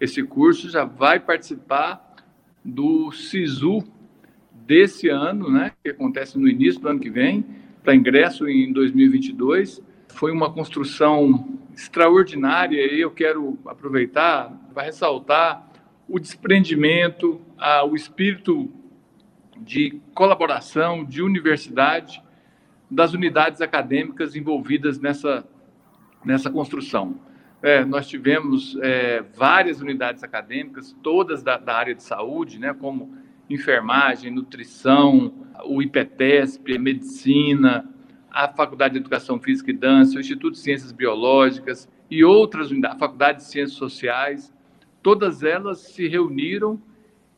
Esse 0.00 0.24
curso 0.24 0.68
já 0.68 0.84
vai 0.84 1.20
participar 1.20 2.16
do 2.64 3.12
SISU 3.12 3.84
desse 4.66 5.08
ano, 5.08 5.52
né, 5.52 5.70
que 5.84 5.90
acontece 5.90 6.36
no 6.36 6.48
início 6.48 6.80
do 6.80 6.88
ano 6.88 6.98
que 6.98 7.10
vem, 7.10 7.46
para 7.84 7.94
ingresso 7.94 8.48
em 8.48 8.72
2022. 8.72 9.88
Foi 10.14 10.32
uma 10.32 10.52
construção 10.52 11.58
extraordinária 11.74 12.92
e 12.92 13.00
eu 13.00 13.10
quero 13.10 13.58
aproveitar 13.64 14.52
para 14.74 14.82
ressaltar 14.82 15.66
o 16.08 16.18
desprendimento, 16.18 17.40
a, 17.56 17.84
o 17.84 17.94
espírito 17.94 18.70
de 19.56 20.00
colaboração, 20.14 21.04
de 21.04 21.22
universidade 21.22 22.22
das 22.90 23.12
unidades 23.12 23.60
acadêmicas 23.60 24.34
envolvidas 24.34 24.98
nessa, 24.98 25.46
nessa 26.24 26.50
construção. 26.50 27.20
É, 27.62 27.84
nós 27.84 28.08
tivemos 28.08 28.76
é, 28.82 29.22
várias 29.36 29.80
unidades 29.80 30.22
acadêmicas, 30.24 30.96
todas 31.02 31.42
da, 31.42 31.58
da, 31.58 31.74
área 31.76 31.94
de 31.94 32.02
saúde, 32.02 32.58
né, 32.58 32.74
como 32.74 33.14
enfermagem, 33.48 34.30
nutrição, 34.30 35.32
o 35.64 35.82
IPTESP, 35.82 36.78
medicina, 36.78 37.89
a 38.30 38.48
Faculdade 38.48 38.94
de 38.94 39.00
Educação 39.00 39.40
Física 39.40 39.70
e 39.70 39.74
Dança, 39.74 40.16
o 40.16 40.20
Instituto 40.20 40.52
de 40.52 40.58
Ciências 40.58 40.92
Biológicas 40.92 41.88
e 42.10 42.24
outras 42.24 42.70
unidades, 42.70 42.96
a 42.96 42.98
Faculdade 42.98 43.38
de 43.38 43.44
Ciências 43.44 43.78
Sociais, 43.78 44.52
todas 45.02 45.42
elas 45.42 45.78
se 45.78 46.06
reuniram 46.06 46.80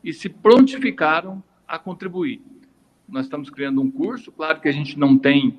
e 0.03 0.13
se 0.13 0.29
prontificaram 0.29 1.43
a 1.67 1.79
contribuir. 1.79 2.43
Nós 3.09 3.25
estamos 3.25 3.51
criando 3.51 3.81
um 3.81 3.91
curso, 3.91 4.33
claro 4.33 4.61
que 4.61 4.69
a 4.69 4.73
gente 4.73 4.99
não 4.99 5.17
tem 5.17 5.59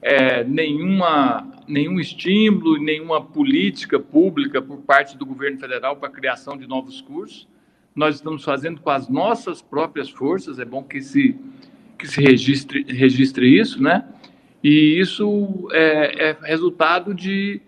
é, 0.00 0.44
nenhuma, 0.44 1.46
nenhum 1.66 1.98
estímulo, 1.98 2.80
nenhuma 2.80 3.20
política 3.20 3.98
pública 3.98 4.62
por 4.62 4.78
parte 4.78 5.16
do 5.16 5.26
governo 5.26 5.58
federal 5.58 5.96
para 5.96 6.08
a 6.08 6.12
criação 6.12 6.56
de 6.56 6.66
novos 6.66 7.00
cursos. 7.00 7.48
Nós 7.94 8.16
estamos 8.16 8.44
fazendo 8.44 8.80
com 8.80 8.90
as 8.90 9.08
nossas 9.08 9.60
próprias 9.60 10.08
forças, 10.08 10.58
é 10.58 10.64
bom 10.64 10.84
que 10.84 11.00
se, 11.00 11.36
que 11.98 12.06
se 12.06 12.20
registre, 12.20 12.84
registre 12.84 13.58
isso, 13.58 13.82
né? 13.82 14.04
E 14.62 14.98
isso 14.98 15.68
é, 15.72 16.30
é 16.30 16.36
resultado 16.42 17.14
de 17.14 17.60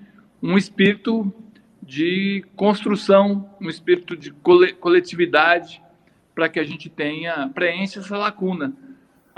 um 0.42 0.56
espírito 0.56 1.32
de 1.82 2.44
construção, 2.56 3.48
um 3.60 3.68
espírito 3.68 4.16
de 4.16 4.32
coletividade 4.32 5.82
para 6.34 6.48
que 6.48 6.60
a 6.60 6.64
gente 6.64 6.88
tenha, 6.88 7.50
preencha 7.52 8.00
essa 8.00 8.16
lacuna 8.16 8.74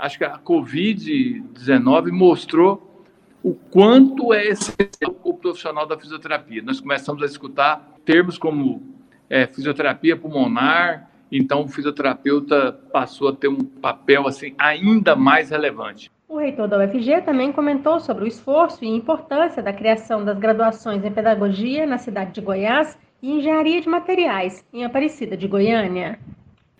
acho 0.03 0.17
que 0.17 0.25
a 0.25 0.37
Covid-19 0.37 2.11
mostrou 2.11 3.05
o 3.41 3.53
quanto 3.53 4.33
é 4.33 4.47
essencial 4.47 5.15
o 5.23 5.33
profissional 5.33 5.85
da 5.85 5.97
fisioterapia. 5.97 6.61
Nós 6.61 6.81
começamos 6.81 7.23
a 7.23 7.25
escutar 7.25 7.97
termos 8.03 8.37
como 8.37 8.83
é, 9.29 9.47
fisioterapia 9.47 10.17
pulmonar, 10.17 11.09
então 11.31 11.61
o 11.63 11.67
fisioterapeuta 11.67 12.73
passou 12.91 13.29
a 13.29 13.33
ter 13.33 13.47
um 13.47 13.63
papel 13.63 14.27
assim 14.27 14.53
ainda 14.57 15.15
mais 15.15 15.49
relevante. 15.49 16.11
O 16.33 16.39
reitor 16.39 16.67
da 16.67 16.83
UFG 16.83 17.21
também 17.21 17.51
comentou 17.51 17.99
sobre 17.99 18.23
o 18.23 18.27
esforço 18.27 18.83
e 18.83 18.87
importância 18.87 19.61
da 19.61 19.71
criação 19.71 20.25
das 20.25 20.35
graduações 20.39 21.05
em 21.05 21.11
pedagogia 21.11 21.85
na 21.85 21.99
cidade 21.99 22.33
de 22.33 22.41
Goiás 22.41 22.97
e 23.21 23.33
engenharia 23.33 23.79
de 23.79 23.87
materiais 23.87 24.65
em 24.73 24.83
Aparecida 24.83 25.37
de 25.37 25.47
Goiânia. 25.47 26.17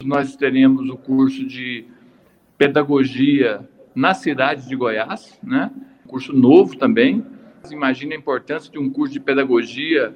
Nós 0.03 0.35
teremos 0.35 0.89
o 0.89 0.97
curso 0.97 1.45
de 1.45 1.85
pedagogia 2.57 3.61
na 3.93 4.15
cidade 4.15 4.67
de 4.67 4.75
Goiás, 4.75 5.39
né? 5.43 5.69
Curso 6.07 6.33
novo 6.33 6.75
também. 6.75 7.23
Imagina 7.69 8.15
a 8.15 8.17
importância 8.17 8.71
de 8.71 8.79
um 8.79 8.89
curso 8.89 9.13
de 9.13 9.19
pedagogia 9.19 10.15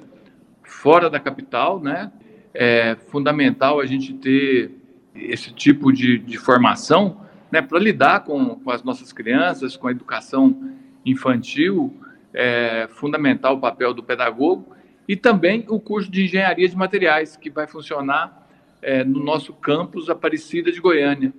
fora 0.64 1.08
da 1.08 1.20
capital, 1.20 1.78
né? 1.78 2.10
É 2.52 2.96
fundamental 3.06 3.78
a 3.78 3.86
gente 3.86 4.14
ter 4.14 4.72
esse 5.14 5.54
tipo 5.54 5.92
de, 5.92 6.18
de 6.18 6.36
formação, 6.36 7.27
né? 7.50 7.62
Para 7.62 7.78
lidar 7.78 8.24
com, 8.24 8.56
com 8.56 8.70
as 8.70 8.82
nossas 8.82 9.12
crianças, 9.12 9.76
com 9.76 9.88
a 9.88 9.90
educação 9.90 10.74
infantil, 11.04 11.94
é 12.32 12.86
fundamental 12.90 13.56
o 13.56 13.60
papel 13.60 13.94
do 13.94 14.02
pedagogo 14.02 14.74
e 15.06 15.16
também 15.16 15.64
o 15.68 15.80
curso 15.80 16.10
de 16.10 16.24
engenharia 16.24 16.68
de 16.68 16.76
materiais 16.76 17.36
que 17.36 17.48
vai 17.50 17.66
funcionar 17.66 18.46
é, 18.82 19.02
no 19.02 19.24
nosso 19.24 19.52
campus 19.54 20.10
Aparecida 20.10 20.70
de 20.70 20.80
Goiânia 20.80 21.32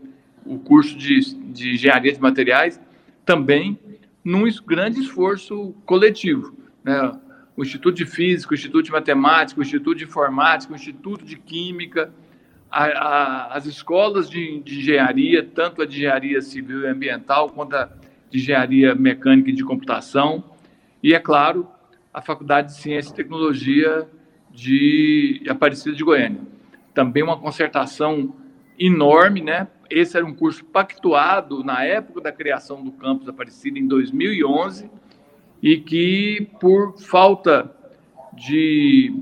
o 0.45 0.57
curso 0.57 0.97
de, 0.97 1.35
de 1.35 1.75
engenharia 1.75 2.11
de 2.11 2.19
materiais, 2.19 2.81
também 3.25 3.79
num 4.23 4.43
grande 4.65 4.99
esforço 4.99 5.75
coletivo. 5.85 6.57
Né? 6.83 7.11
O 7.55 7.61
Instituto 7.61 7.95
de 7.95 8.05
Física, 8.05 8.53
o 8.53 8.55
Instituto 8.55 8.85
de 8.85 8.91
Matemática, 8.91 9.59
o 9.59 9.63
Instituto 9.63 9.97
de 9.97 10.05
Informática, 10.05 10.73
o 10.73 10.75
Instituto 10.75 11.23
de 11.23 11.37
Química, 11.37 12.11
a, 12.71 12.85
a, 12.85 13.53
as 13.55 13.65
escolas 13.65 14.29
de, 14.29 14.59
de, 14.59 14.79
engenharia, 14.79 15.43
tanto 15.43 15.81
a 15.81 15.85
de 15.85 15.97
engenharia 15.97 16.41
civil 16.41 16.81
e 16.81 16.87
ambiental, 16.87 17.49
quanto 17.49 17.75
a 17.75 17.89
de 18.29 18.37
engenharia 18.37 18.93
mecânica 18.93 19.49
e 19.49 19.53
de 19.53 19.63
computação, 19.63 20.43
e, 21.01 21.13
é 21.13 21.19
claro, 21.19 21.67
a 22.13 22.21
Faculdade 22.21 22.69
de 22.69 22.75
Ciência 22.75 23.11
e 23.11 23.15
Tecnologia 23.15 24.07
de 24.51 25.43
Aparecida 25.49 25.95
de 25.95 26.03
Goiânia. 26.03 26.41
Também 26.93 27.23
uma 27.23 27.39
concertação 27.39 28.35
enorme, 28.77 29.41
né? 29.41 29.67
Esse 29.89 30.17
era 30.17 30.25
um 30.25 30.33
curso 30.33 30.63
pactuado 30.65 31.63
na 31.63 31.83
época 31.83 32.21
da 32.21 32.31
criação 32.31 32.83
do 32.83 32.91
campus 32.91 33.27
Aparecida, 33.27 33.79
em 33.79 33.87
2011, 33.87 34.89
e 35.61 35.77
que, 35.77 36.47
por 36.59 36.99
falta 36.99 37.73
de 38.33 39.13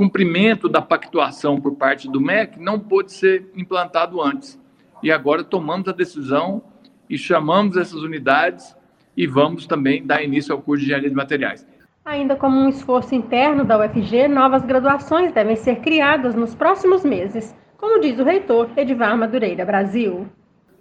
cumprimento 0.00 0.66
da 0.66 0.80
pactuação 0.80 1.60
por 1.60 1.74
parte 1.74 2.10
do 2.10 2.22
MEC, 2.22 2.58
não 2.58 2.80
pôde 2.80 3.12
ser 3.12 3.50
implantado 3.54 4.22
antes. 4.22 4.58
E 5.02 5.12
agora 5.12 5.44
tomamos 5.44 5.86
a 5.88 5.92
decisão 5.92 6.62
e 7.06 7.18
chamamos 7.18 7.76
essas 7.76 8.00
unidades 8.02 8.74
e 9.14 9.26
vamos 9.26 9.66
também 9.66 10.02
dar 10.02 10.24
início 10.24 10.54
ao 10.54 10.62
curso 10.62 10.80
de 10.80 10.86
engenharia 10.86 11.10
de 11.10 11.14
materiais. 11.14 11.68
Ainda 12.02 12.34
como 12.34 12.58
um 12.58 12.70
esforço 12.70 13.14
interno 13.14 13.62
da 13.62 13.78
UFG, 13.78 14.26
novas 14.26 14.64
graduações 14.64 15.34
devem 15.34 15.54
ser 15.54 15.80
criadas 15.80 16.34
nos 16.34 16.54
próximos 16.54 17.04
meses, 17.04 17.54
como 17.76 18.00
diz 18.00 18.18
o 18.18 18.24
reitor 18.24 18.70
Edivar 18.78 19.14
Madureira 19.18 19.66
Brasil. 19.66 20.26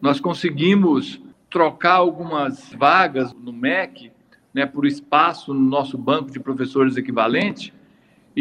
Nós 0.01 0.21
conseguimos 0.21 1.21
trocar 1.49 1.95
algumas 1.95 2.71
vagas 2.73 3.33
no 3.33 3.51
MEC 3.51 4.13
né, 4.53 4.65
por 4.65 4.85
espaço 4.85 5.53
no 5.53 5.59
nosso 5.59 5.97
banco 5.97 6.31
de 6.31 6.39
professores 6.39 6.95
equivalente 6.95 7.73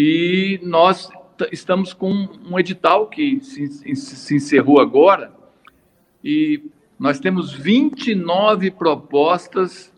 e 0.00 0.61
nós 0.62 1.11
estamos 1.50 1.93
com 1.93 2.28
um 2.49 2.57
edital 2.57 3.09
que 3.09 3.40
se, 3.40 3.97
se 3.97 4.37
encerrou 4.37 4.81
agora 4.81 5.33
e 6.23 6.71
nós 6.97 7.19
temos 7.19 7.52
29 7.52 8.71
propostas 8.71 9.93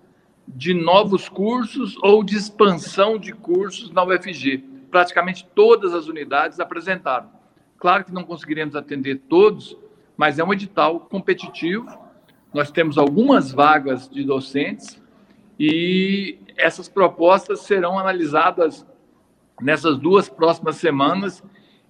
de 0.48 0.72
novos 0.72 1.28
cursos 1.28 1.98
ou 2.02 2.24
de 2.24 2.34
expansão 2.34 3.18
de 3.18 3.34
cursos 3.34 3.90
na 3.90 4.02
UFG. 4.02 4.64
Praticamente 4.90 5.46
todas 5.54 5.92
as 5.92 6.06
unidades 6.06 6.58
apresentaram. 6.60 7.28
Claro 7.76 8.06
que 8.06 8.12
não 8.12 8.24
conseguiremos 8.24 8.74
atender 8.74 9.20
todos, 9.28 9.76
mas 10.16 10.38
é 10.38 10.44
um 10.44 10.54
edital 10.54 11.00
competitivo. 11.00 11.86
Nós 12.54 12.70
temos 12.70 12.96
algumas 12.96 13.52
vagas 13.52 14.08
de 14.08 14.24
docentes 14.24 14.98
e 15.58 16.38
essas 16.56 16.88
propostas 16.88 17.60
serão 17.60 17.98
analisadas 17.98 18.88
nessas 19.60 19.98
duas 19.98 20.28
próximas 20.28 20.76
semanas 20.76 21.42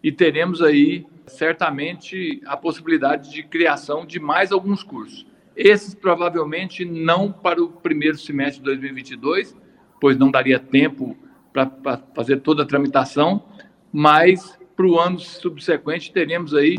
e 0.03 0.11
teremos 0.11 0.63
aí 0.63 1.07
certamente 1.27 2.41
a 2.47 2.57
possibilidade 2.57 3.31
de 3.31 3.43
criação 3.43 4.05
de 4.05 4.19
mais 4.19 4.51
alguns 4.51 4.83
cursos. 4.83 5.27
Esses 5.57 5.95
provavelmente 5.95 6.85
não 6.85 7.31
para 7.31 7.63
o 7.63 7.69
primeiro 7.69 8.19
semestre 8.19 8.61
de 8.61 8.65
2022, 8.65 9.57
pois 10.01 10.17
não 10.17 10.31
daria 10.31 10.59
tempo 10.59 11.17
para 11.53 11.71
fazer 12.15 12.41
toda 12.41 12.63
a 12.63 12.67
tramitação, 12.67 13.45
mas 13.93 14.59
para 14.77 14.87
o 14.87 14.99
ano 14.99 15.19
subsequente 15.19 16.13
teremos 16.13 16.55
aí, 16.55 16.79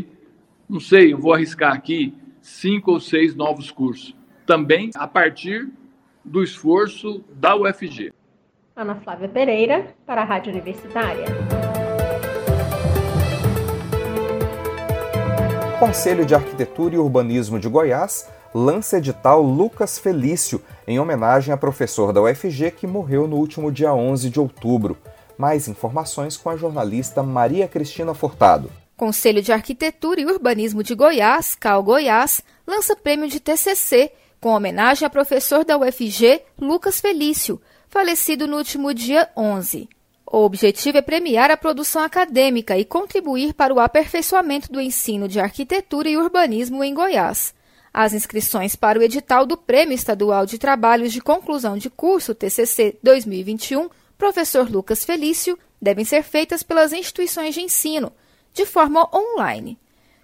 não 0.68 0.80
sei, 0.80 1.12
eu 1.12 1.18
vou 1.18 1.32
arriscar 1.32 1.72
aqui, 1.72 2.14
cinco 2.40 2.92
ou 2.92 3.00
seis 3.00 3.34
novos 3.34 3.70
cursos. 3.70 4.16
Também 4.44 4.90
a 4.96 5.06
partir 5.06 5.68
do 6.24 6.42
esforço 6.42 7.24
da 7.34 7.54
UFG. 7.54 8.12
Ana 8.74 8.94
Flávia 8.96 9.28
Pereira, 9.28 9.94
para 10.06 10.22
a 10.22 10.24
Rádio 10.24 10.50
Universitária. 10.50 11.26
O 15.74 15.78
Conselho 15.78 16.24
de 16.24 16.34
Arquitetura 16.34 16.94
e 16.94 16.98
Urbanismo 16.98 17.58
de 17.58 17.68
Goiás 17.68 18.30
lança 18.54 18.96
edital 18.96 19.42
Lucas 19.42 19.98
Felício, 19.98 20.62
em 20.86 20.98
homenagem 20.98 21.52
a 21.52 21.56
professor 21.56 22.14
da 22.14 22.22
UFG 22.22 22.70
que 22.70 22.86
morreu 22.86 23.28
no 23.28 23.36
último 23.36 23.70
dia 23.70 23.92
11 23.92 24.30
de 24.30 24.40
outubro. 24.40 24.96
Mais 25.36 25.68
informações 25.68 26.38
com 26.38 26.48
a 26.48 26.56
jornalista 26.56 27.22
Maria 27.22 27.68
Cristina 27.68 28.14
Furtado. 28.14 28.70
Conselho 28.96 29.42
de 29.42 29.52
Arquitetura 29.52 30.20
e 30.20 30.26
Urbanismo 30.26 30.82
de 30.82 30.94
Goiás, 30.94 31.54
CAL 31.54 31.82
Goiás, 31.82 32.40
lança 32.66 32.96
prêmio 32.96 33.28
de 33.28 33.38
TCC, 33.38 34.12
com 34.40 34.50
homenagem 34.50 35.06
a 35.06 35.10
professor 35.10 35.64
da 35.64 35.76
UFG, 35.76 36.40
Lucas 36.58 37.00
Felício, 37.00 37.60
falecido 37.92 38.46
no 38.48 38.56
último 38.56 38.94
dia 38.94 39.28
11. 39.36 39.86
O 40.26 40.38
objetivo 40.38 40.96
é 40.96 41.02
premiar 41.02 41.50
a 41.50 41.58
produção 41.58 42.02
acadêmica 42.02 42.78
e 42.78 42.86
contribuir 42.86 43.52
para 43.52 43.74
o 43.74 43.78
aperfeiçoamento 43.78 44.72
do 44.72 44.80
ensino 44.80 45.28
de 45.28 45.38
arquitetura 45.38 46.08
e 46.08 46.16
urbanismo 46.16 46.82
em 46.82 46.94
Goiás. 46.94 47.52
As 47.92 48.14
inscrições 48.14 48.74
para 48.74 48.98
o 48.98 49.02
edital 49.02 49.44
do 49.44 49.58
Prêmio 49.58 49.94
Estadual 49.94 50.46
de 50.46 50.56
Trabalhos 50.56 51.12
de 51.12 51.20
Conclusão 51.20 51.76
de 51.76 51.90
Curso 51.90 52.34
TCC 52.34 52.96
2021, 53.02 53.90
professor 54.16 54.70
Lucas 54.70 55.04
Felício, 55.04 55.58
devem 55.80 56.06
ser 56.06 56.22
feitas 56.22 56.62
pelas 56.62 56.94
instituições 56.94 57.54
de 57.54 57.60
ensino, 57.60 58.10
de 58.54 58.64
forma 58.64 59.06
online. 59.14 59.78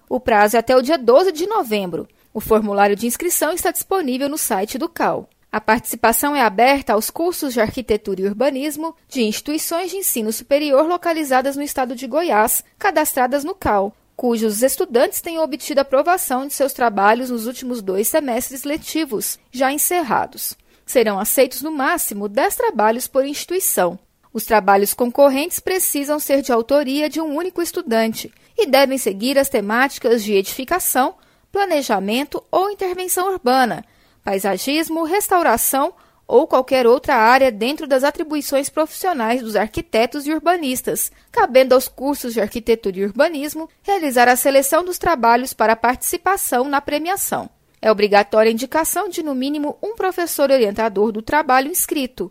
O 0.09 0.18
prazo 0.18 0.57
é 0.57 0.61
até 0.61 0.74
o 0.74 0.81
dia 0.81 0.96
12 0.96 1.33
de 1.33 1.46
novembro. 1.46 2.09
O 2.33 2.40
formulário 2.40 2.96
de 2.96 3.07
inscrição 3.07 3.52
está 3.52 3.70
disponível 3.70 4.26
no 4.26 4.38
site 4.38 4.78
do 4.78 4.88
CAL. 4.88 5.28
A 5.50 5.62
participação 5.62 6.37
é 6.37 6.42
aberta 6.42 6.92
aos 6.92 7.08
cursos 7.08 7.54
de 7.54 7.61
arquitetura 7.61 8.20
e 8.20 8.26
urbanismo 8.26 8.94
de 9.08 9.22
instituições 9.22 9.90
de 9.90 9.96
ensino 9.96 10.30
superior 10.30 10.87
localizadas 10.87 11.56
no 11.56 11.62
estado 11.62 11.96
de 11.96 12.06
Goiás, 12.06 12.62
cadastradas 12.78 13.44
no 13.44 13.54
CAL, 13.54 13.96
cujos 14.14 14.62
estudantes 14.62 15.22
têm 15.22 15.38
obtido 15.38 15.80
aprovação 15.80 16.46
de 16.46 16.52
seus 16.52 16.74
trabalhos 16.74 17.30
nos 17.30 17.46
últimos 17.46 17.80
dois 17.80 18.08
semestres 18.08 18.64
letivos, 18.64 19.38
já 19.50 19.72
encerrados. 19.72 20.54
Serão 20.84 21.18
aceitos 21.18 21.62
no 21.62 21.72
máximo 21.72 22.28
10 22.28 22.54
trabalhos 22.54 23.08
por 23.08 23.24
instituição. 23.24 23.98
Os 24.30 24.44
trabalhos 24.44 24.92
concorrentes 24.92 25.61
precisam 25.61 26.18
ser 26.18 26.42
de 26.42 26.52
autoria 26.52 27.08
de 27.08 27.22
um 27.22 27.34
único 27.34 27.62
estudante 27.62 28.30
e 28.56 28.66
devem 28.66 28.98
seguir 28.98 29.38
as 29.38 29.48
temáticas 29.48 30.22
de 30.22 30.34
edificação, 30.34 31.14
planejamento 31.50 32.44
ou 32.50 32.70
intervenção 32.70 33.32
urbana 33.32 33.82
paisagismo, 34.28 35.04
restauração 35.04 35.94
ou 36.26 36.46
qualquer 36.46 36.86
outra 36.86 37.14
área 37.14 37.50
dentro 37.50 37.86
das 37.86 38.04
atribuições 38.04 38.68
profissionais 38.68 39.40
dos 39.40 39.56
arquitetos 39.56 40.26
e 40.26 40.32
urbanistas, 40.34 41.10
cabendo 41.32 41.74
aos 41.74 41.88
cursos 41.88 42.34
de 42.34 42.40
arquitetura 42.42 42.98
e 42.98 43.04
urbanismo 43.06 43.70
realizar 43.82 44.28
a 44.28 44.36
seleção 44.36 44.84
dos 44.84 44.98
trabalhos 44.98 45.54
para 45.54 45.74
participação 45.74 46.68
na 46.68 46.78
premiação. 46.78 47.48
É 47.80 47.90
obrigatória 47.90 48.50
a 48.50 48.52
indicação 48.52 49.08
de 49.08 49.22
no 49.22 49.34
mínimo 49.34 49.78
um 49.82 49.96
professor 49.96 50.50
orientador 50.50 51.10
do 51.10 51.22
trabalho 51.22 51.70
inscrito. 51.70 52.30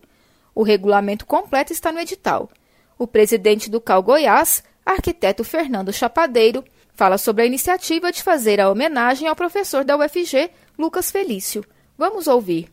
O 0.54 0.62
regulamento 0.62 1.26
completo 1.26 1.74
está 1.74 1.92
no 1.92 2.00
edital. 2.00 2.48
O 2.96 3.08
presidente 3.08 3.72
do 3.72 3.82
CAL 3.82 4.04
Goiás, 4.04 4.64
arquiteto 4.86 5.44
Fernando 5.44 5.92
Chapadeiro, 5.92 6.64
fala 6.94 7.18
sobre 7.18 7.42
a 7.42 7.48
iniciativa 7.48 8.12
de 8.12 8.22
fazer 8.22 8.62
a 8.62 8.70
homenagem 8.70 9.28
ao 9.28 9.36
professor 9.36 9.84
da 9.84 9.98
UFG, 9.98 10.52
Lucas 10.78 11.10
Felício. 11.10 11.66
Vamos 11.98 12.28
ouvir. 12.28 12.68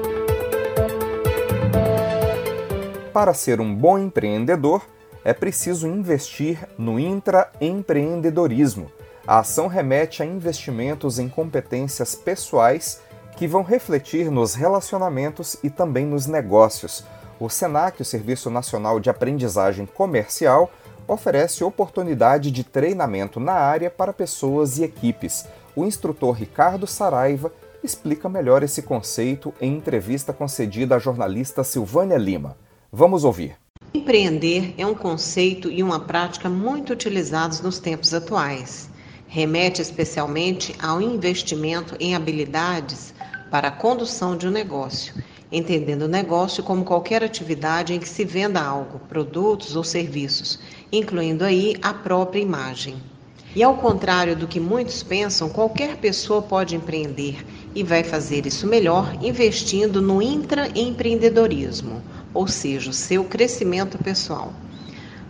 Para 3.12 3.34
ser 3.34 3.60
um 3.60 3.74
bom 3.74 3.98
empreendedor, 3.98 4.86
é 5.24 5.32
preciso 5.32 5.88
investir 5.88 6.68
no 6.78 7.00
intraempreendedorismo. 7.00 8.92
A 9.26 9.40
ação 9.40 9.66
remete 9.66 10.22
a 10.22 10.26
investimentos 10.26 11.18
em 11.18 11.28
competências 11.28 12.14
pessoais 12.14 13.02
que 13.36 13.46
vão 13.46 13.62
refletir 13.62 14.30
nos 14.30 14.54
relacionamentos 14.54 15.56
e 15.62 15.68
também 15.70 16.06
nos 16.06 16.26
negócios. 16.26 17.04
O 17.38 17.48
SENAC, 17.48 18.02
o 18.02 18.04
Serviço 18.04 18.50
Nacional 18.50 18.98
de 19.00 19.08
Aprendizagem 19.08 19.86
Comercial, 19.86 20.70
oferece 21.12 21.64
oportunidade 21.64 22.50
de 22.50 22.62
treinamento 22.62 23.40
na 23.40 23.52
área 23.52 23.90
para 23.90 24.12
pessoas 24.12 24.78
e 24.78 24.84
equipes. 24.84 25.44
O 25.74 25.84
instrutor 25.84 26.34
Ricardo 26.34 26.86
Saraiva 26.86 27.52
explica 27.82 28.28
melhor 28.28 28.62
esse 28.62 28.82
conceito 28.82 29.52
em 29.60 29.76
entrevista 29.76 30.32
concedida 30.32 30.94
à 30.94 30.98
jornalista 30.98 31.64
Silvânia 31.64 32.16
Lima. 32.16 32.56
Vamos 32.92 33.24
ouvir. 33.24 33.56
Empreender 33.92 34.74
é 34.78 34.86
um 34.86 34.94
conceito 34.94 35.68
e 35.68 35.82
uma 35.82 35.98
prática 35.98 36.48
muito 36.48 36.92
utilizados 36.92 37.60
nos 37.60 37.80
tempos 37.80 38.14
atuais. 38.14 38.88
remete 39.26 39.80
especialmente 39.80 40.74
ao 40.82 41.00
investimento 41.00 41.96
em 42.00 42.16
habilidades 42.16 43.14
para 43.48 43.68
a 43.68 43.70
condução 43.72 44.36
de 44.36 44.46
um 44.48 44.50
negócio, 44.50 45.14
entendendo 45.52 46.02
o 46.02 46.08
negócio 46.08 46.62
como 46.62 46.84
qualquer 46.84 47.24
atividade 47.24 47.92
em 47.92 47.98
que 47.98 48.08
se 48.08 48.24
venda 48.24 48.60
algo, 48.60 49.00
produtos 49.08 49.74
ou 49.74 49.82
serviços, 49.82 50.58
incluindo 50.92 51.44
aí 51.44 51.76
a 51.82 51.92
própria 51.92 52.40
imagem. 52.40 52.96
E 53.54 53.62
ao 53.64 53.76
contrário 53.76 54.36
do 54.36 54.46
que 54.46 54.60
muitos 54.60 55.02
pensam, 55.02 55.48
qualquer 55.48 55.96
pessoa 55.96 56.40
pode 56.40 56.76
empreender 56.76 57.44
e 57.74 57.82
vai 57.82 58.04
fazer 58.04 58.46
isso 58.46 58.66
melhor 58.66 59.12
investindo 59.20 60.00
no 60.00 60.22
intraempreendedorismo, 60.22 62.00
ou 62.32 62.46
seja, 62.46 62.90
o 62.90 62.94
seu 62.94 63.24
crescimento 63.24 63.98
pessoal. 63.98 64.52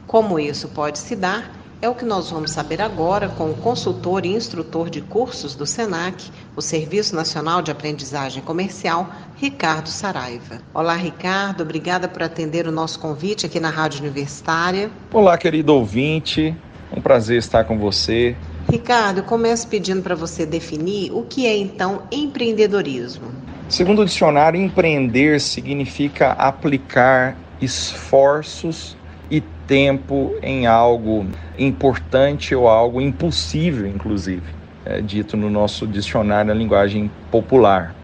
Como 0.07 0.39
isso 0.39 0.69
pode 0.69 0.99
se 0.99 1.17
dar, 1.17 1.60
é 1.83 1.89
o 1.89 1.95
que 1.95 2.05
nós 2.05 2.31
vamos 2.31 2.51
saber 2.51 2.83
agora 2.83 3.29
com 3.29 3.51
o 3.51 3.55
consultor 3.55 4.27
e 4.27 4.29
instrutor 4.29 4.91
de 4.91 5.01
cursos 5.01 5.55
do 5.55 5.65
SENAC, 5.65 6.31
o 6.55 6.61
Serviço 6.61 7.17
Nacional 7.17 7.63
de 7.63 7.71
Aprendizagem 7.71 8.43
Comercial, 8.43 9.09
Ricardo 9.37 9.89
Saraiva. 9.89 10.59
Olá, 10.75 10.95
Ricardo, 10.95 11.63
obrigada 11.63 12.07
por 12.07 12.23
atender 12.23 12.67
o 12.67 12.73
nosso 12.73 13.01
convite 13.01 13.47
aqui 13.47 13.59
na 13.59 13.71
Rádio 13.71 14.01
Universitária. 14.01 14.91
Olá, 15.11 15.39
querido 15.39 15.75
ouvinte, 15.75 16.55
um 16.95 17.01
prazer 17.01 17.39
estar 17.39 17.65
com 17.65 17.79
você. 17.79 18.37
Ricardo, 18.71 19.23
começo 19.23 19.67
pedindo 19.67 20.03
para 20.03 20.15
você 20.15 20.45
definir 20.45 21.11
o 21.13 21.23
que 21.23 21.47
é 21.47 21.57
então 21.57 22.03
empreendedorismo. 22.13 23.33
Segundo 23.71 24.03
o 24.03 24.05
dicionário, 24.05 24.61
empreender 24.61 25.41
significa 25.41 26.33
aplicar 26.33 27.39
esforços 27.59 29.00
e 29.31 29.41
tempo 29.41 30.35
em 30.43 30.67
algo 30.67 31.27
importante 31.59 32.55
ou 32.55 32.67
algo 32.69 33.01
impossível, 33.01 33.87
inclusive, 33.87 34.43
é 34.85 35.01
dito 35.01 35.37
no 35.37 35.49
nosso 35.49 35.87
dicionário 35.87 36.53
na 36.53 36.59
linguagem 36.59 37.11
popular. 37.31 37.95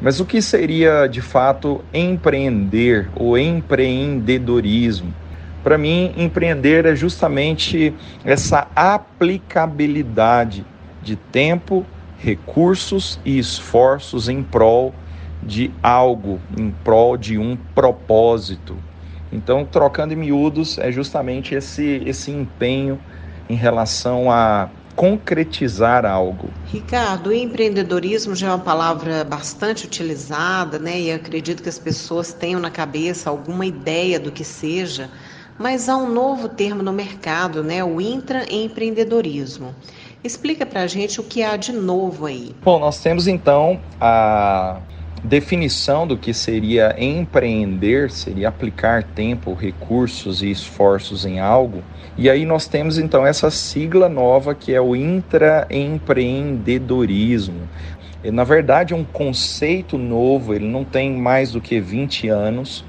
Mas 0.00 0.18
o 0.18 0.24
que 0.24 0.40
seria 0.40 1.06
de 1.06 1.20
fato 1.20 1.84
empreender 1.92 3.08
ou 3.14 3.36
empreendedorismo? 3.38 5.12
Para 5.62 5.78
mim, 5.78 6.12
empreender 6.16 6.86
é 6.86 6.96
justamente 6.96 7.94
essa 8.24 8.66
aplicabilidade 8.74 10.64
de 11.00 11.14
tempo, 11.14 11.86
recursos 12.18 13.20
e 13.24 13.38
esforços 13.38 14.28
em 14.28 14.42
prol 14.42 14.92
de 15.42 15.70
algo, 15.82 16.40
em 16.56 16.70
prol 16.82 17.16
de 17.16 17.38
um 17.38 17.56
propósito. 17.74 18.76
Então, 19.32 19.64
trocando 19.64 20.12
em 20.12 20.16
miúdos, 20.16 20.78
é 20.78 20.92
justamente 20.92 21.54
esse, 21.54 22.02
esse 22.04 22.30
empenho 22.30 23.00
em 23.48 23.54
relação 23.54 24.30
a 24.30 24.68
concretizar 24.94 26.04
algo. 26.04 26.48
Ricardo, 26.66 27.30
o 27.30 27.32
empreendedorismo 27.32 28.34
já 28.34 28.48
é 28.48 28.50
uma 28.50 28.58
palavra 28.58 29.24
bastante 29.24 29.86
utilizada, 29.86 30.78
né? 30.78 31.00
E 31.00 31.12
acredito 31.12 31.62
que 31.62 31.68
as 31.68 31.78
pessoas 31.78 32.32
tenham 32.32 32.60
na 32.60 32.70
cabeça 32.70 33.30
alguma 33.30 33.64
ideia 33.64 34.20
do 34.20 34.30
que 34.30 34.44
seja, 34.44 35.08
mas 35.58 35.88
há 35.88 35.96
um 35.96 36.12
novo 36.12 36.48
termo 36.48 36.82
no 36.82 36.92
mercado, 36.92 37.64
né? 37.64 37.82
O 37.82 38.00
intraempreendedorismo. 38.00 39.74
Explica 40.22 40.64
para 40.64 40.82
a 40.82 40.86
gente 40.86 41.20
o 41.20 41.24
que 41.24 41.42
há 41.42 41.56
de 41.56 41.72
novo 41.72 42.26
aí. 42.26 42.54
Bom, 42.62 42.78
nós 42.78 43.00
temos 43.00 43.26
então 43.26 43.80
a 44.00 44.78
definição 45.22 46.04
do 46.06 46.16
que 46.16 46.32
seria 46.34 46.96
empreender, 46.98 48.10
seria 48.10 48.48
aplicar 48.48 49.04
tempo, 49.04 49.54
recursos 49.54 50.42
e 50.42 50.50
esforços 50.50 51.24
em 51.24 51.38
algo. 51.38 51.84
E 52.18 52.28
aí 52.28 52.44
nós 52.44 52.66
temos 52.66 52.98
então 52.98 53.24
essa 53.26 53.50
sigla 53.50 54.06
nova 54.08 54.54
que 54.54 54.74
é 54.74 54.80
o 54.80 54.96
intraempreendedorismo. 54.96 57.68
Na 58.24 58.44
verdade 58.44 58.94
é 58.94 58.96
um 58.96 59.04
conceito 59.04 59.98
novo, 59.98 60.54
ele 60.54 60.66
não 60.66 60.84
tem 60.84 61.12
mais 61.12 61.52
do 61.52 61.60
que 61.60 61.80
20 61.80 62.28
anos. 62.28 62.84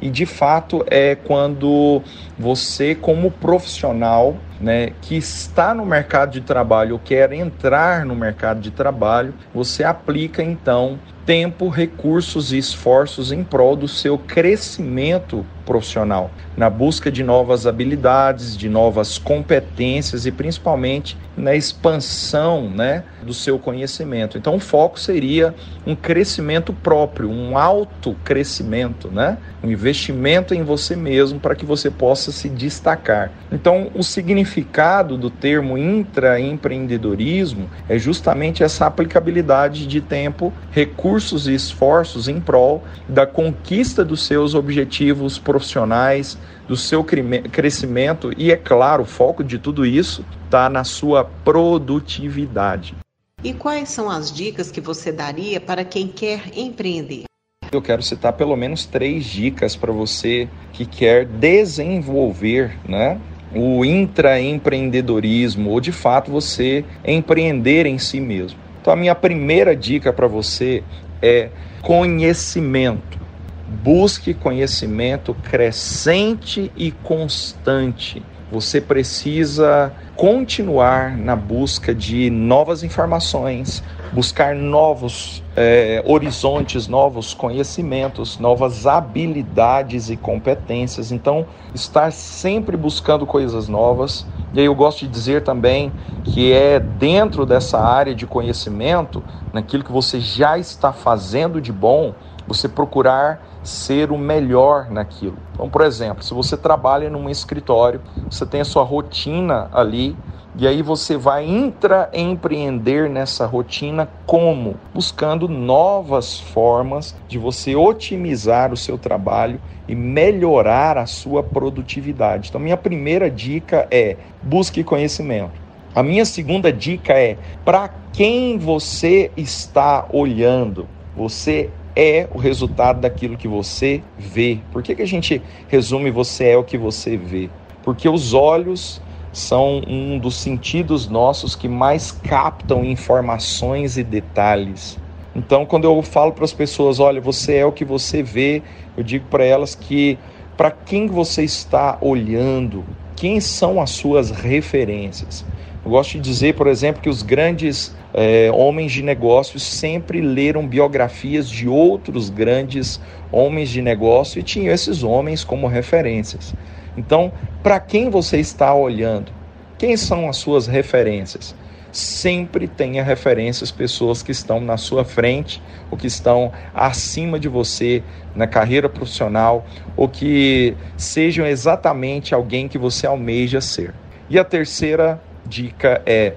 E 0.00 0.08
de 0.10 0.24
fato 0.24 0.86
é 0.88 1.16
quando 1.16 2.00
você, 2.38 2.94
como 2.94 3.32
profissional, 3.32 4.36
né, 4.60 4.92
que 5.02 5.16
está 5.16 5.74
no 5.74 5.84
mercado 5.84 6.30
de 6.30 6.40
trabalho 6.40 6.92
ou 6.92 7.00
quer 7.00 7.32
entrar 7.32 8.06
no 8.06 8.14
mercado 8.14 8.60
de 8.60 8.70
trabalho, 8.70 9.34
você 9.52 9.82
aplica 9.82 10.40
então 10.40 11.00
tempo, 11.28 11.68
recursos 11.68 12.54
e 12.54 12.56
esforços 12.56 13.32
em 13.32 13.44
prol 13.44 13.76
do 13.76 13.86
seu 13.86 14.16
crescimento 14.16 15.44
profissional, 15.66 16.30
na 16.56 16.70
busca 16.70 17.12
de 17.12 17.22
novas 17.22 17.66
habilidades, 17.66 18.56
de 18.56 18.70
novas 18.70 19.18
competências 19.18 20.24
e 20.24 20.32
principalmente 20.32 21.18
na 21.36 21.54
expansão 21.54 22.70
né, 22.70 23.04
do 23.22 23.34
seu 23.34 23.58
conhecimento. 23.58 24.38
Então, 24.38 24.56
o 24.56 24.58
foco 24.58 24.98
seria 24.98 25.54
um 25.86 25.94
crescimento 25.94 26.72
próprio, 26.72 27.28
um 27.30 27.58
autocrescimento, 27.58 29.10
né? 29.10 29.36
um 29.62 29.70
investimento 29.70 30.54
em 30.54 30.62
você 30.62 30.96
mesmo 30.96 31.38
para 31.38 31.54
que 31.54 31.66
você 31.66 31.90
possa 31.90 32.32
se 32.32 32.48
destacar. 32.48 33.30
Então, 33.52 33.90
o 33.94 34.02
significado 34.02 35.18
do 35.18 35.28
termo 35.28 35.76
intraempreendedorismo 35.76 37.68
é 37.86 37.98
justamente 37.98 38.64
essa 38.64 38.86
aplicabilidade 38.86 39.86
de 39.86 40.00
tempo, 40.00 40.50
recursos 40.70 41.17
e 41.46 41.54
esforços 41.54 42.28
em 42.28 42.40
prol 42.40 42.82
da 43.08 43.26
conquista 43.26 44.04
dos 44.04 44.26
seus 44.26 44.54
objetivos 44.54 45.38
profissionais 45.38 45.68
profissionais, 45.68 46.38
do 46.66 46.76
seu 46.76 47.04
crescimento 47.04 48.30
e, 48.36 48.52
é 48.52 48.56
claro, 48.56 49.02
o 49.02 49.06
foco 49.06 49.42
de 49.42 49.58
tudo 49.58 49.84
isso 49.86 50.24
está 50.44 50.68
na 50.68 50.84
sua 50.84 51.24
produtividade. 51.24 52.94
E 53.42 53.52
quais 53.52 53.88
são 53.88 54.10
as 54.10 54.32
dicas 54.32 54.70
que 54.70 54.80
você 54.80 55.12
daria 55.12 55.60
para 55.60 55.84
quem 55.84 56.08
quer 56.08 56.42
empreender? 56.56 57.24
Eu 57.70 57.82
quero 57.82 58.02
citar 58.02 58.32
pelo 58.32 58.56
menos 58.56 58.86
três 58.86 59.24
dicas 59.24 59.76
para 59.76 59.92
você 59.92 60.48
que 60.72 60.86
quer 60.86 61.26
desenvolver 61.26 62.78
né, 62.88 63.20
o 63.54 63.84
intraempreendedorismo 63.84 65.70
ou 65.70 65.80
de 65.80 65.92
fato 65.92 66.30
você 66.30 66.84
empreender 67.04 67.86
em 67.86 67.98
si 67.98 68.20
mesmo. 68.20 68.58
Então, 68.80 68.92
a 68.92 68.96
minha 68.96 69.14
primeira 69.14 69.76
dica 69.76 70.12
para 70.12 70.26
você 70.26 70.82
é 71.22 71.50
conhecimento. 71.82 73.18
Busque 73.66 74.32
conhecimento 74.34 75.34
crescente 75.34 76.72
e 76.76 76.90
constante. 76.90 78.22
Você 78.50 78.80
precisa 78.80 79.92
continuar 80.16 81.18
na 81.18 81.36
busca 81.36 81.94
de 81.94 82.30
novas 82.30 82.82
informações, 82.82 83.82
buscar 84.10 84.54
novos 84.54 85.42
é, 85.54 86.02
horizontes, 86.06 86.88
novos 86.88 87.34
conhecimentos, 87.34 88.38
novas 88.38 88.86
habilidades 88.86 90.08
e 90.08 90.16
competências. 90.16 91.12
Então, 91.12 91.46
estar 91.74 92.10
sempre 92.10 92.74
buscando 92.74 93.26
coisas 93.26 93.68
novas. 93.68 94.26
E 94.54 94.60
aí 94.60 94.66
eu 94.66 94.74
gosto 94.74 95.00
de 95.00 95.08
dizer 95.08 95.42
também 95.42 95.92
que 96.24 96.50
é 96.50 96.80
dentro 96.80 97.44
dessa 97.44 97.78
área 97.78 98.14
de 98.14 98.26
conhecimento, 98.26 99.22
naquilo 99.52 99.84
que 99.84 99.92
você 99.92 100.20
já 100.20 100.56
está 100.56 100.90
fazendo 100.90 101.60
de 101.60 101.70
bom, 101.70 102.14
você 102.48 102.68
procurar 102.68 103.46
ser 103.62 104.10
o 104.10 104.18
melhor 104.18 104.90
naquilo. 104.90 105.36
Então, 105.52 105.68
por 105.68 105.82
exemplo, 105.82 106.24
se 106.24 106.32
você 106.32 106.56
trabalha 106.56 107.10
num 107.10 107.28
escritório, 107.28 108.00
você 108.28 108.46
tem 108.46 108.60
a 108.60 108.64
sua 108.64 108.82
rotina 108.82 109.68
ali, 109.72 110.16
e 110.56 110.66
aí 110.66 110.82
você 110.82 111.16
vai 111.16 111.46
intraempreender 111.46 113.08
nessa 113.08 113.46
rotina 113.46 114.08
como? 114.26 114.74
Buscando 114.92 115.46
novas 115.46 116.40
formas 116.40 117.14
de 117.28 117.38
você 117.38 117.76
otimizar 117.76 118.72
o 118.72 118.76
seu 118.76 118.98
trabalho 118.98 119.60
e 119.86 119.94
melhorar 119.94 120.98
a 120.98 121.06
sua 121.06 121.42
produtividade. 121.42 122.48
Então, 122.48 122.60
minha 122.60 122.76
primeira 122.76 123.30
dica 123.30 123.86
é 123.90 124.16
busque 124.42 124.82
conhecimento. 124.82 125.60
A 125.94 126.02
minha 126.02 126.24
segunda 126.24 126.72
dica 126.72 127.12
é 127.12 127.38
para 127.64 127.88
quem 128.12 128.58
você 128.58 129.30
está 129.36 130.06
olhando. 130.10 130.88
Você 131.16 131.70
é 131.98 132.28
o 132.32 132.38
resultado 132.38 133.00
daquilo 133.00 133.36
que 133.36 133.48
você 133.48 134.00
vê. 134.16 134.60
Por 134.72 134.84
que, 134.84 134.94
que 134.94 135.02
a 135.02 135.06
gente 135.06 135.42
resume 135.66 136.12
você 136.12 136.50
é 136.50 136.56
o 136.56 136.62
que 136.62 136.78
você 136.78 137.16
vê? 137.16 137.50
Porque 137.82 138.08
os 138.08 138.32
olhos 138.32 139.02
são 139.32 139.82
um 139.84 140.16
dos 140.16 140.36
sentidos 140.36 141.08
nossos 141.08 141.56
que 141.56 141.66
mais 141.66 142.12
captam 142.12 142.84
informações 142.84 143.98
e 143.98 144.04
detalhes. 144.04 144.96
Então, 145.34 145.66
quando 145.66 145.84
eu 145.84 146.00
falo 146.02 146.32
para 146.32 146.44
as 146.44 146.52
pessoas, 146.52 147.00
olha, 147.00 147.20
você 147.20 147.56
é 147.56 147.66
o 147.66 147.72
que 147.72 147.84
você 147.84 148.22
vê, 148.22 148.62
eu 148.96 149.02
digo 149.02 149.26
para 149.26 149.44
elas 149.44 149.74
que 149.74 150.16
para 150.56 150.70
quem 150.70 151.08
você 151.08 151.42
está 151.42 151.98
olhando, 152.00 152.84
quem 153.16 153.40
são 153.40 153.80
as 153.80 153.90
suas 153.90 154.30
referências. 154.30 155.44
Eu 155.84 155.90
gosto 155.90 156.12
de 156.12 156.20
dizer, 156.20 156.54
por 156.54 156.66
exemplo, 156.66 157.00
que 157.00 157.08
os 157.08 157.22
grandes 157.22 157.94
é, 158.12 158.50
homens 158.52 158.92
de 158.92 159.02
negócios 159.02 159.62
sempre 159.62 160.20
leram 160.20 160.66
biografias 160.66 161.48
de 161.48 161.68
outros 161.68 162.30
grandes 162.30 163.00
homens 163.30 163.70
de 163.70 163.80
negócio 163.80 164.38
e 164.38 164.42
tinham 164.42 164.72
esses 164.72 165.02
homens 165.02 165.44
como 165.44 165.66
referências. 165.66 166.54
Então, 166.96 167.32
para 167.62 167.78
quem 167.78 168.10
você 168.10 168.38
está 168.38 168.74
olhando? 168.74 169.32
Quem 169.78 169.96
são 169.96 170.28
as 170.28 170.36
suas 170.36 170.66
referências? 170.66 171.54
sempre 171.92 172.68
tenha 172.68 173.02
referências, 173.02 173.70
pessoas 173.70 174.22
que 174.22 174.30
estão 174.30 174.60
na 174.60 174.76
sua 174.76 175.04
frente 175.04 175.62
ou 175.90 175.96
que 175.96 176.06
estão 176.06 176.52
acima 176.74 177.38
de 177.38 177.48
você 177.48 178.02
na 178.34 178.46
carreira 178.46 178.88
profissional 178.88 179.66
ou 179.96 180.08
que 180.08 180.76
sejam 180.96 181.46
exatamente 181.46 182.34
alguém 182.34 182.68
que 182.68 182.78
você 182.78 183.06
almeja 183.06 183.60
ser. 183.60 183.94
E 184.28 184.38
a 184.38 184.44
terceira 184.44 185.20
dica 185.48 186.02
é 186.06 186.34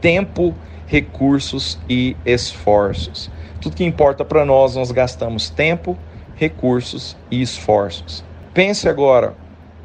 tempo, 0.00 0.54
recursos 0.86 1.78
e 1.88 2.16
esforços. 2.24 3.30
Tudo 3.60 3.76
que 3.76 3.84
importa 3.84 4.24
para 4.24 4.44
nós, 4.44 4.74
nós 4.74 4.90
gastamos 4.90 5.50
tempo, 5.50 5.96
recursos 6.34 7.16
e 7.30 7.40
esforços. 7.40 8.24
Pense 8.52 8.88
agora 8.88 9.34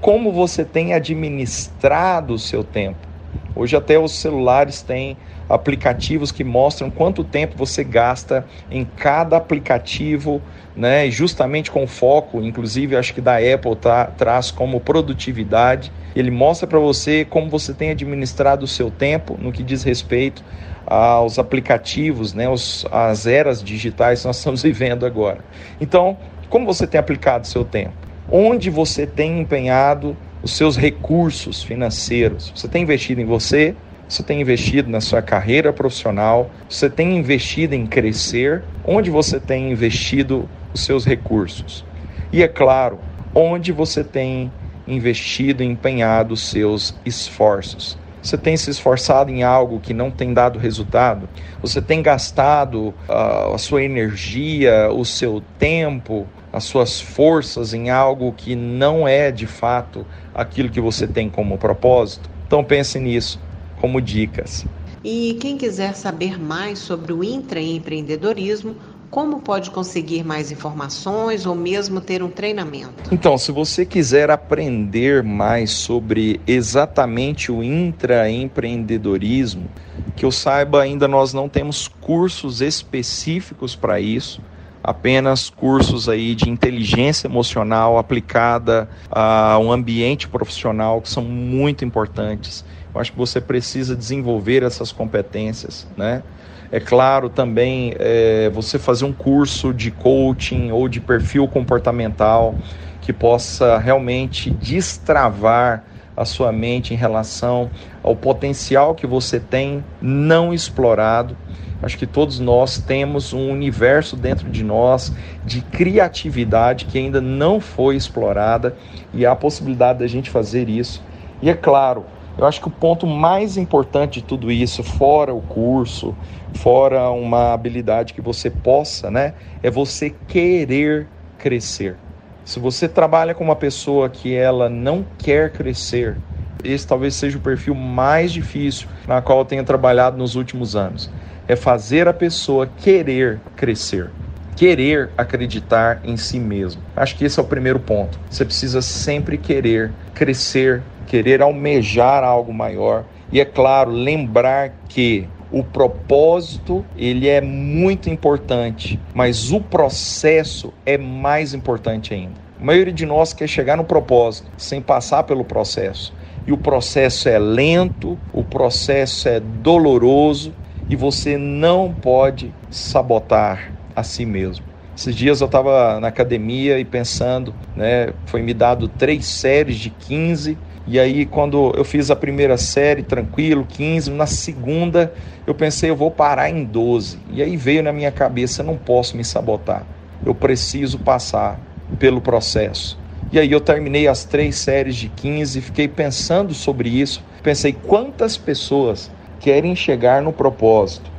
como 0.01 0.31
você 0.31 0.63
tem 0.63 0.93
administrado 0.93 2.33
o 2.33 2.39
seu 2.39 2.63
tempo. 2.63 3.07
Hoje 3.55 3.75
até 3.75 3.99
os 3.99 4.13
celulares 4.13 4.81
têm 4.81 5.17
aplicativos 5.49 6.31
que 6.31 6.43
mostram 6.43 6.91
quanto 6.91 7.23
tempo 7.23 7.57
você 7.57 7.83
gasta 7.83 8.45
em 8.69 8.85
cada 8.85 9.35
aplicativo, 9.35 10.41
né? 10.75 11.09
Justamente 11.09 11.71
com 11.71 11.87
foco, 11.87 12.41
inclusive 12.43 12.95
acho 12.95 13.13
que 13.13 13.19
da 13.19 13.37
Apple 13.37 13.75
tá, 13.75 14.05
traz 14.05 14.51
como 14.51 14.79
produtividade. 14.79 15.91
Ele 16.15 16.29
mostra 16.29 16.67
para 16.67 16.77
você 16.77 17.25
como 17.25 17.49
você 17.49 17.73
tem 17.73 17.89
administrado 17.89 18.63
o 18.63 18.67
seu 18.67 18.91
tempo 18.91 19.35
no 19.41 19.51
que 19.51 19.63
diz 19.63 19.83
respeito 19.83 20.43
aos 20.85 21.39
aplicativos, 21.39 22.33
né? 22.33 22.47
Os, 22.47 22.85
as 22.91 23.25
eras 23.25 23.63
digitais 23.63 24.21
que 24.21 24.27
nós 24.27 24.37
estamos 24.37 24.61
vivendo 24.63 25.05
agora. 25.05 25.43
Então, 25.81 26.17
como 26.47 26.65
você 26.65 26.85
tem 26.85 26.99
aplicado 26.99 27.45
o 27.45 27.47
seu 27.47 27.65
tempo? 27.65 27.93
Onde 28.31 28.69
você 28.69 29.07
tem 29.07 29.39
empenhado 29.39 30.15
os 30.43 30.51
seus 30.51 30.77
recursos 30.77 31.63
financeiros? 31.63 32.51
Você 32.55 32.67
tem 32.67 32.83
investido 32.83 33.19
em 33.19 33.25
você? 33.25 33.75
Você 34.09 34.23
tem 34.23 34.41
investido 34.41 34.89
na 34.89 34.99
sua 34.99 35.21
carreira 35.21 35.71
profissional? 35.71 36.49
Você 36.67 36.89
tem 36.89 37.15
investido 37.15 37.75
em 37.75 37.85
crescer? 37.85 38.63
Onde 38.83 39.11
você 39.11 39.39
tem 39.39 39.71
investido 39.71 40.49
os 40.73 40.81
seus 40.81 41.05
recursos? 41.05 41.85
E 42.33 42.41
é 42.41 42.47
claro, 42.47 42.97
onde 43.35 43.71
você 43.71 44.03
tem 44.03 44.51
investido 44.87 45.63
empenhado 45.63 46.33
os 46.33 46.41
seus 46.41 46.95
esforços? 47.05 47.99
Você 48.19 48.35
tem 48.35 48.57
se 48.57 48.71
esforçado 48.71 49.29
em 49.29 49.43
algo 49.43 49.79
que 49.79 49.93
não 49.93 50.09
tem 50.09 50.33
dado 50.33 50.57
resultado? 50.57 51.29
Você 51.61 51.79
tem 51.79 52.01
gastado 52.01 52.87
uh, 53.07 53.53
a 53.53 53.57
sua 53.59 53.83
energia, 53.83 54.89
o 54.91 55.05
seu 55.05 55.39
tempo, 55.59 56.25
as 56.51 56.63
suas 56.63 56.99
forças 56.99 57.75
em 57.75 57.91
algo 57.91 58.33
que 58.33 58.55
não 58.55 59.07
é 59.07 59.29
de 59.29 59.45
fato 59.45 60.03
aquilo 60.33 60.67
que 60.67 60.81
você 60.81 61.05
tem 61.05 61.29
como 61.29 61.59
propósito? 61.59 62.27
Então 62.47 62.63
pense 62.63 62.99
nisso 62.99 63.39
como 63.79 64.01
dicas. 64.01 64.65
E 65.03 65.37
quem 65.39 65.57
quiser 65.57 65.95
saber 65.95 66.39
mais 66.39 66.77
sobre 66.79 67.13
o 67.13 67.23
intraempreendedorismo, 67.23 68.75
como 69.09 69.39
pode 69.39 69.71
conseguir 69.71 70.23
mais 70.23 70.51
informações 70.51 71.45
ou 71.45 71.55
mesmo 71.55 72.01
ter 72.01 72.21
um 72.21 72.29
treinamento? 72.29 72.93
Então, 73.11 73.37
se 73.37 73.51
você 73.51 73.85
quiser 73.85 74.29
aprender 74.29 75.23
mais 75.23 75.71
sobre 75.71 76.41
exatamente 76.45 77.51
o 77.51 77.63
intraempreendedorismo, 77.63 79.67
que 80.15 80.25
eu 80.25 80.31
saiba, 80.31 80.81
ainda 80.81 81.07
nós 81.07 81.33
não 81.33 81.49
temos 81.49 81.87
cursos 81.87 82.61
específicos 82.61 83.75
para 83.75 83.99
isso 83.99 84.39
apenas 84.83 85.49
cursos 85.49 86.07
aí 86.07 86.33
de 86.33 86.49
inteligência 86.49 87.27
emocional 87.27 87.97
aplicada 87.97 88.89
a 89.11 89.57
um 89.59 89.71
ambiente 89.71 90.27
profissional 90.27 91.01
que 91.01 91.09
são 91.09 91.23
muito 91.23 91.83
importantes. 91.83 92.63
Eu 92.93 93.01
acho 93.01 93.11
que 93.11 93.17
você 93.17 93.39
precisa 93.39 93.95
desenvolver 93.95 94.63
essas 94.63 94.91
competências, 94.91 95.87
né? 95.95 96.23
É 96.71 96.79
claro 96.79 97.29
também 97.29 97.93
é, 97.97 98.49
você 98.49 98.77
fazer 98.77 99.05
um 99.05 99.13
curso 99.13 99.73
de 99.73 99.89
coaching 99.89 100.71
ou 100.71 100.87
de 100.87 100.99
perfil 100.99 101.47
comportamental 101.47 102.55
que 103.01 103.11
possa 103.11 103.79
realmente 103.79 104.51
destravar 104.51 105.83
a 106.15 106.25
sua 106.25 106.51
mente 106.51 106.93
em 106.93 106.97
relação 106.97 107.71
ao 108.03 108.15
potencial 108.15 108.93
que 108.93 109.07
você 109.07 109.39
tem 109.39 109.83
não 109.99 110.53
explorado. 110.53 111.35
Acho 111.81 111.97
que 111.97 112.05
todos 112.05 112.39
nós 112.39 112.77
temos 112.77 113.33
um 113.33 113.49
universo 113.49 114.17
dentro 114.17 114.49
de 114.49 114.63
nós 114.63 115.13
de 115.45 115.61
criatividade 115.61 116.85
que 116.85 116.97
ainda 116.97 117.21
não 117.21 117.59
foi 117.59 117.95
explorada 117.95 118.75
e 119.13 119.25
há 119.25 119.31
a 119.31 119.35
possibilidade 119.35 119.99
da 119.99 120.07
gente 120.07 120.29
fazer 120.29 120.69
isso. 120.69 121.01
E 121.41 121.49
é 121.49 121.53
claro, 121.53 122.05
eu 122.39 122.45
acho 122.45 122.61
que 122.61 122.69
o 122.69 122.71
ponto 122.71 123.05
mais 123.05 123.57
importante 123.57 124.21
de 124.21 124.25
tudo 124.25 124.49
isso, 124.49 124.81
fora 124.81 125.33
o 125.33 125.41
curso, 125.41 126.15
fora 126.53 127.09
uma 127.11 127.51
habilidade 127.51 128.13
que 128.13 128.21
você 128.21 128.49
possa, 128.49 129.11
né, 129.11 129.33
é 129.61 129.69
você 129.69 130.09
querer 130.09 131.05
crescer. 131.37 131.97
Se 132.45 132.57
você 132.57 132.87
trabalha 132.87 133.35
com 133.35 133.43
uma 133.43 133.57
pessoa 133.57 134.07
que 134.07 134.33
ela 134.33 134.69
não 134.69 135.05
quer 135.17 135.51
crescer, 135.51 136.17
esse 136.63 136.87
talvez 136.87 137.13
seja 137.15 137.37
o 137.37 137.41
perfil 137.41 137.75
mais 137.75 138.31
difícil 138.31 138.87
na 139.05 139.21
qual 139.21 139.39
eu 139.39 139.45
tenho 139.45 139.63
trabalhado 139.65 140.17
nos 140.17 140.35
últimos 140.35 140.77
anos. 140.77 141.09
É 141.45 141.57
fazer 141.57 142.07
a 142.07 142.13
pessoa 142.13 142.65
querer 142.65 143.41
crescer, 143.57 144.11
querer 144.59 145.09
acreditar 145.17 146.01
em 146.03 146.17
si 146.17 146.37
mesmo. 146.37 146.81
Acho 146.93 147.15
que 147.15 147.23
esse 147.23 147.39
é 147.39 147.41
o 147.41 147.45
primeiro 147.45 147.79
ponto. 147.79 148.19
Você 148.29 148.43
precisa 148.43 148.81
sempre 148.81 149.37
querer 149.37 149.89
crescer, 150.13 150.83
querer 151.07 151.41
almejar 151.41 152.25
algo 152.25 152.53
maior 152.53 153.05
e 153.31 153.39
é 153.39 153.45
claro, 153.45 153.89
lembrar 153.89 154.73
que 154.89 155.25
o 155.49 155.63
propósito 155.63 156.83
ele 156.97 157.29
é 157.29 157.39
muito 157.39 158.09
importante, 158.09 158.99
mas 159.13 159.49
o 159.49 159.61
processo 159.61 160.73
é 160.85 160.97
mais 160.97 161.53
importante 161.53 162.13
ainda. 162.13 162.35
A 162.59 162.65
maioria 162.65 162.91
de 162.91 163.05
nós 163.05 163.31
quer 163.31 163.47
chegar 163.47 163.77
no 163.77 163.85
propósito 163.85 164.51
sem 164.57 164.81
passar 164.81 165.23
pelo 165.23 165.45
processo. 165.45 166.13
E 166.45 166.51
o 166.51 166.57
processo 166.57 167.29
é 167.29 167.39
lento, 167.39 168.19
o 168.33 168.43
processo 168.43 169.29
é 169.29 169.39
doloroso 169.39 170.53
e 170.89 170.97
você 170.97 171.37
não 171.37 171.93
pode 171.93 172.53
sabotar 172.69 173.78
a 173.99 174.03
si 174.03 174.25
mesmo. 174.25 174.65
Esses 174.97 175.15
dias 175.15 175.39
eu 175.39 175.45
estava 175.45 175.99
na 175.99 176.07
academia 176.09 176.79
e 176.79 176.83
pensando, 176.83 177.53
né, 177.75 178.09
foi 178.25 178.41
me 178.41 178.53
dado 178.53 178.87
três 178.87 179.25
séries 179.25 179.77
de 179.77 179.89
15 179.89 180.57
e 180.91 180.99
aí, 180.99 181.23
quando 181.23 181.71
eu 181.77 181.83
fiz 181.83 182.09
a 182.09 182.15
primeira 182.15 182.57
série, 182.57 183.03
tranquilo, 183.03 183.63
15, 183.63 184.09
na 184.09 184.25
segunda 184.25 185.13
eu 185.45 185.53
pensei, 185.53 185.91
eu 185.91 185.95
vou 185.95 186.09
parar 186.09 186.49
em 186.49 186.63
12. 186.63 187.19
E 187.31 187.43
aí 187.43 187.55
veio 187.55 187.83
na 187.83 187.93
minha 187.93 188.11
cabeça, 188.11 188.63
não 188.63 188.75
posso 188.75 189.15
me 189.15 189.23
sabotar. 189.23 189.85
Eu 190.25 190.33
preciso 190.33 190.97
passar 190.97 191.59
pelo 191.99 192.19
processo. 192.19 192.97
E 193.31 193.37
aí 193.37 193.51
eu 193.51 193.61
terminei 193.61 194.07
as 194.07 194.25
três 194.25 194.55
séries 194.55 194.95
de 194.95 195.09
15, 195.09 195.61
fiquei 195.61 195.87
pensando 195.87 196.55
sobre 196.55 196.89
isso. 196.89 197.23
Pensei 197.43 197.71
quantas 197.71 198.35
pessoas 198.35 199.11
querem 199.39 199.75
chegar 199.75 200.23
no 200.23 200.33
propósito, 200.33 201.11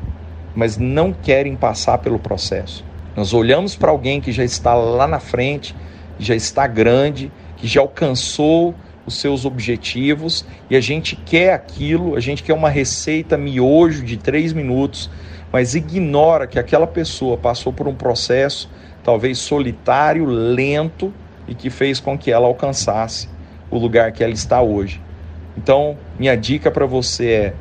mas 0.55 0.77
não 0.77 1.13
querem 1.13 1.57
passar 1.57 1.99
pelo 1.99 2.19
processo. 2.19 2.85
Nós 3.17 3.33
olhamos 3.33 3.77
para 3.77 3.91
alguém 3.91 4.21
que 4.21 4.33
já 4.33 4.45
está 4.45 4.75
lá 4.75 5.07
na 5.07 5.21
frente, 5.21 5.75
já 6.19 6.35
está 6.35 6.67
grande, 6.67 7.31
que 7.57 7.67
já 7.67 7.81
alcançou 7.81 8.75
os 9.07 9.21
seus 9.21 9.45
objetivos 9.45 10.45
e 10.69 10.77
a 10.77 10.81
gente 10.81 11.17
quer 11.17 11.53
aquilo, 11.53 12.15
a 12.15 12.21
gente 12.21 12.43
quer 12.43 12.53
uma 12.53 12.69
receita 12.69 13.37
miojo 13.37 14.05
de 14.05 14.17
três 14.17 14.53
minutos, 14.53 15.11
mas 15.53 15.75
ignora 15.75 16.47
que 16.47 16.59
aquela 16.59 16.87
pessoa 16.87 17.37
passou 17.37 17.73
por 17.73 17.89
um 17.89 17.95
processo 17.95 18.71
talvez 19.03 19.39
solitário, 19.39 20.25
lento 20.27 21.13
e 21.49 21.55
que 21.55 21.71
fez 21.71 21.99
com 21.99 22.17
que 22.17 22.31
ela 22.31 22.47
alcançasse 22.47 23.29
o 23.71 23.79
lugar 23.79 24.13
que 24.13 24.23
ela 24.23 24.33
está 24.33 24.61
hoje. 24.61 25.01
Então, 25.57 25.97
minha 26.19 26.37
dica 26.37 26.71
para 26.71 26.87
você 26.87 27.31
é: 27.31 27.55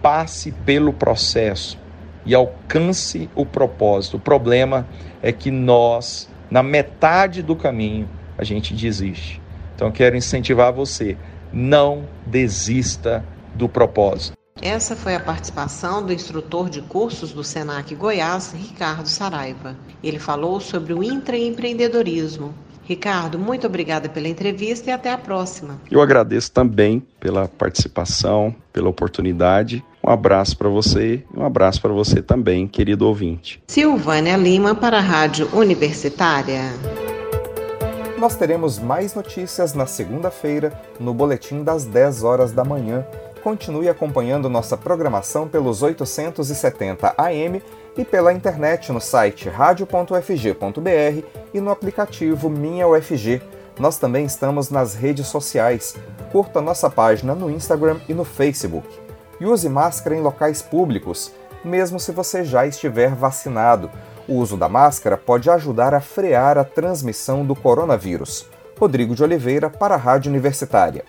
passe 0.00 0.52
pelo 0.52 0.92
processo 0.92 1.78
e 2.24 2.34
alcance 2.34 3.28
o 3.34 3.44
propósito. 3.46 4.16
O 4.16 4.20
problema 4.20 4.86
é 5.22 5.32
que 5.32 5.50
nós, 5.50 6.28
na 6.50 6.62
metade 6.62 7.42
do 7.42 7.56
caminho, 7.56 8.08
a 8.36 8.44
gente 8.44 8.74
desiste. 8.74 9.40
Então 9.74 9.90
quero 9.90 10.16
incentivar 10.16 10.72
você, 10.72 11.16
não 11.52 12.04
desista 12.26 13.24
do 13.54 13.68
propósito. 13.68 14.36
Essa 14.62 14.94
foi 14.94 15.14
a 15.14 15.20
participação 15.20 16.04
do 16.04 16.12
instrutor 16.12 16.68
de 16.68 16.82
cursos 16.82 17.32
do 17.32 17.42
Senac 17.42 17.94
Goiás, 17.94 18.52
Ricardo 18.52 19.06
Saraiva. 19.06 19.74
Ele 20.02 20.18
falou 20.18 20.60
sobre 20.60 20.92
o 20.92 21.02
intraempreendedorismo. 21.02 22.54
Ricardo, 22.82 23.38
muito 23.38 23.66
obrigada 23.66 24.08
pela 24.08 24.28
entrevista 24.28 24.90
e 24.90 24.92
até 24.92 25.12
a 25.12 25.16
próxima. 25.16 25.80
Eu 25.90 26.02
agradeço 26.02 26.50
também 26.52 27.00
pela 27.20 27.48
participação, 27.48 28.54
pela 28.72 28.88
oportunidade. 28.88 29.82
Um 30.02 30.10
abraço 30.10 30.56
para 30.56 30.68
você 30.68 31.22
e 31.34 31.38
um 31.38 31.44
abraço 31.44 31.80
para 31.80 31.92
você 31.92 32.22
também, 32.22 32.66
querido 32.66 33.06
ouvinte. 33.06 33.62
Silvânia 33.66 34.36
Lima 34.36 34.74
para 34.74 34.98
a 34.98 35.02
Rádio 35.02 35.48
Universitária. 35.54 36.62
Nós 38.18 38.34
teremos 38.34 38.78
mais 38.78 39.14
notícias 39.14 39.72
na 39.72 39.86
segunda-feira, 39.86 40.72
no 40.98 41.14
boletim 41.14 41.62
das 41.62 41.84
10 41.84 42.22
horas 42.22 42.52
da 42.52 42.64
manhã. 42.64 43.04
continue 43.42 43.88
acompanhando 43.88 44.50
nossa 44.50 44.76
programação 44.76 45.48
pelos 45.48 45.82
870 45.82 47.14
AM 47.16 47.62
e 47.96 48.04
pela 48.04 48.34
internet 48.34 48.92
no 48.92 49.00
site 49.00 49.48
radio.ufg.br 49.48 51.24
e 51.54 51.60
no 51.60 51.70
aplicativo 51.70 52.50
Minha 52.50 52.86
UFG. 52.86 53.40
Nós 53.78 53.96
também 53.96 54.26
estamos 54.26 54.68
nas 54.68 54.94
redes 54.94 55.26
sociais. 55.26 55.96
Curta 56.30 56.60
nossa 56.60 56.90
página 56.90 57.34
no 57.34 57.50
Instagram 57.50 57.96
e 58.06 58.12
no 58.12 58.24
Facebook. 58.24 58.86
E 59.40 59.46
use 59.46 59.68
máscara 59.68 60.14
em 60.14 60.20
locais 60.20 60.60
públicos, 60.60 61.32
mesmo 61.64 61.98
se 61.98 62.12
você 62.12 62.44
já 62.44 62.66
estiver 62.66 63.14
vacinado. 63.14 63.90
O 64.28 64.34
uso 64.34 64.56
da 64.56 64.68
máscara 64.68 65.16
pode 65.16 65.48
ajudar 65.50 65.94
a 65.94 66.00
frear 66.00 66.58
a 66.58 66.64
transmissão 66.64 67.44
do 67.44 67.56
coronavírus. 67.56 68.46
Rodrigo 68.78 69.14
de 69.14 69.22
Oliveira 69.22 69.68
para 69.68 69.94
a 69.94 69.98
Rádio 69.98 70.30
Universitária. 70.30 71.04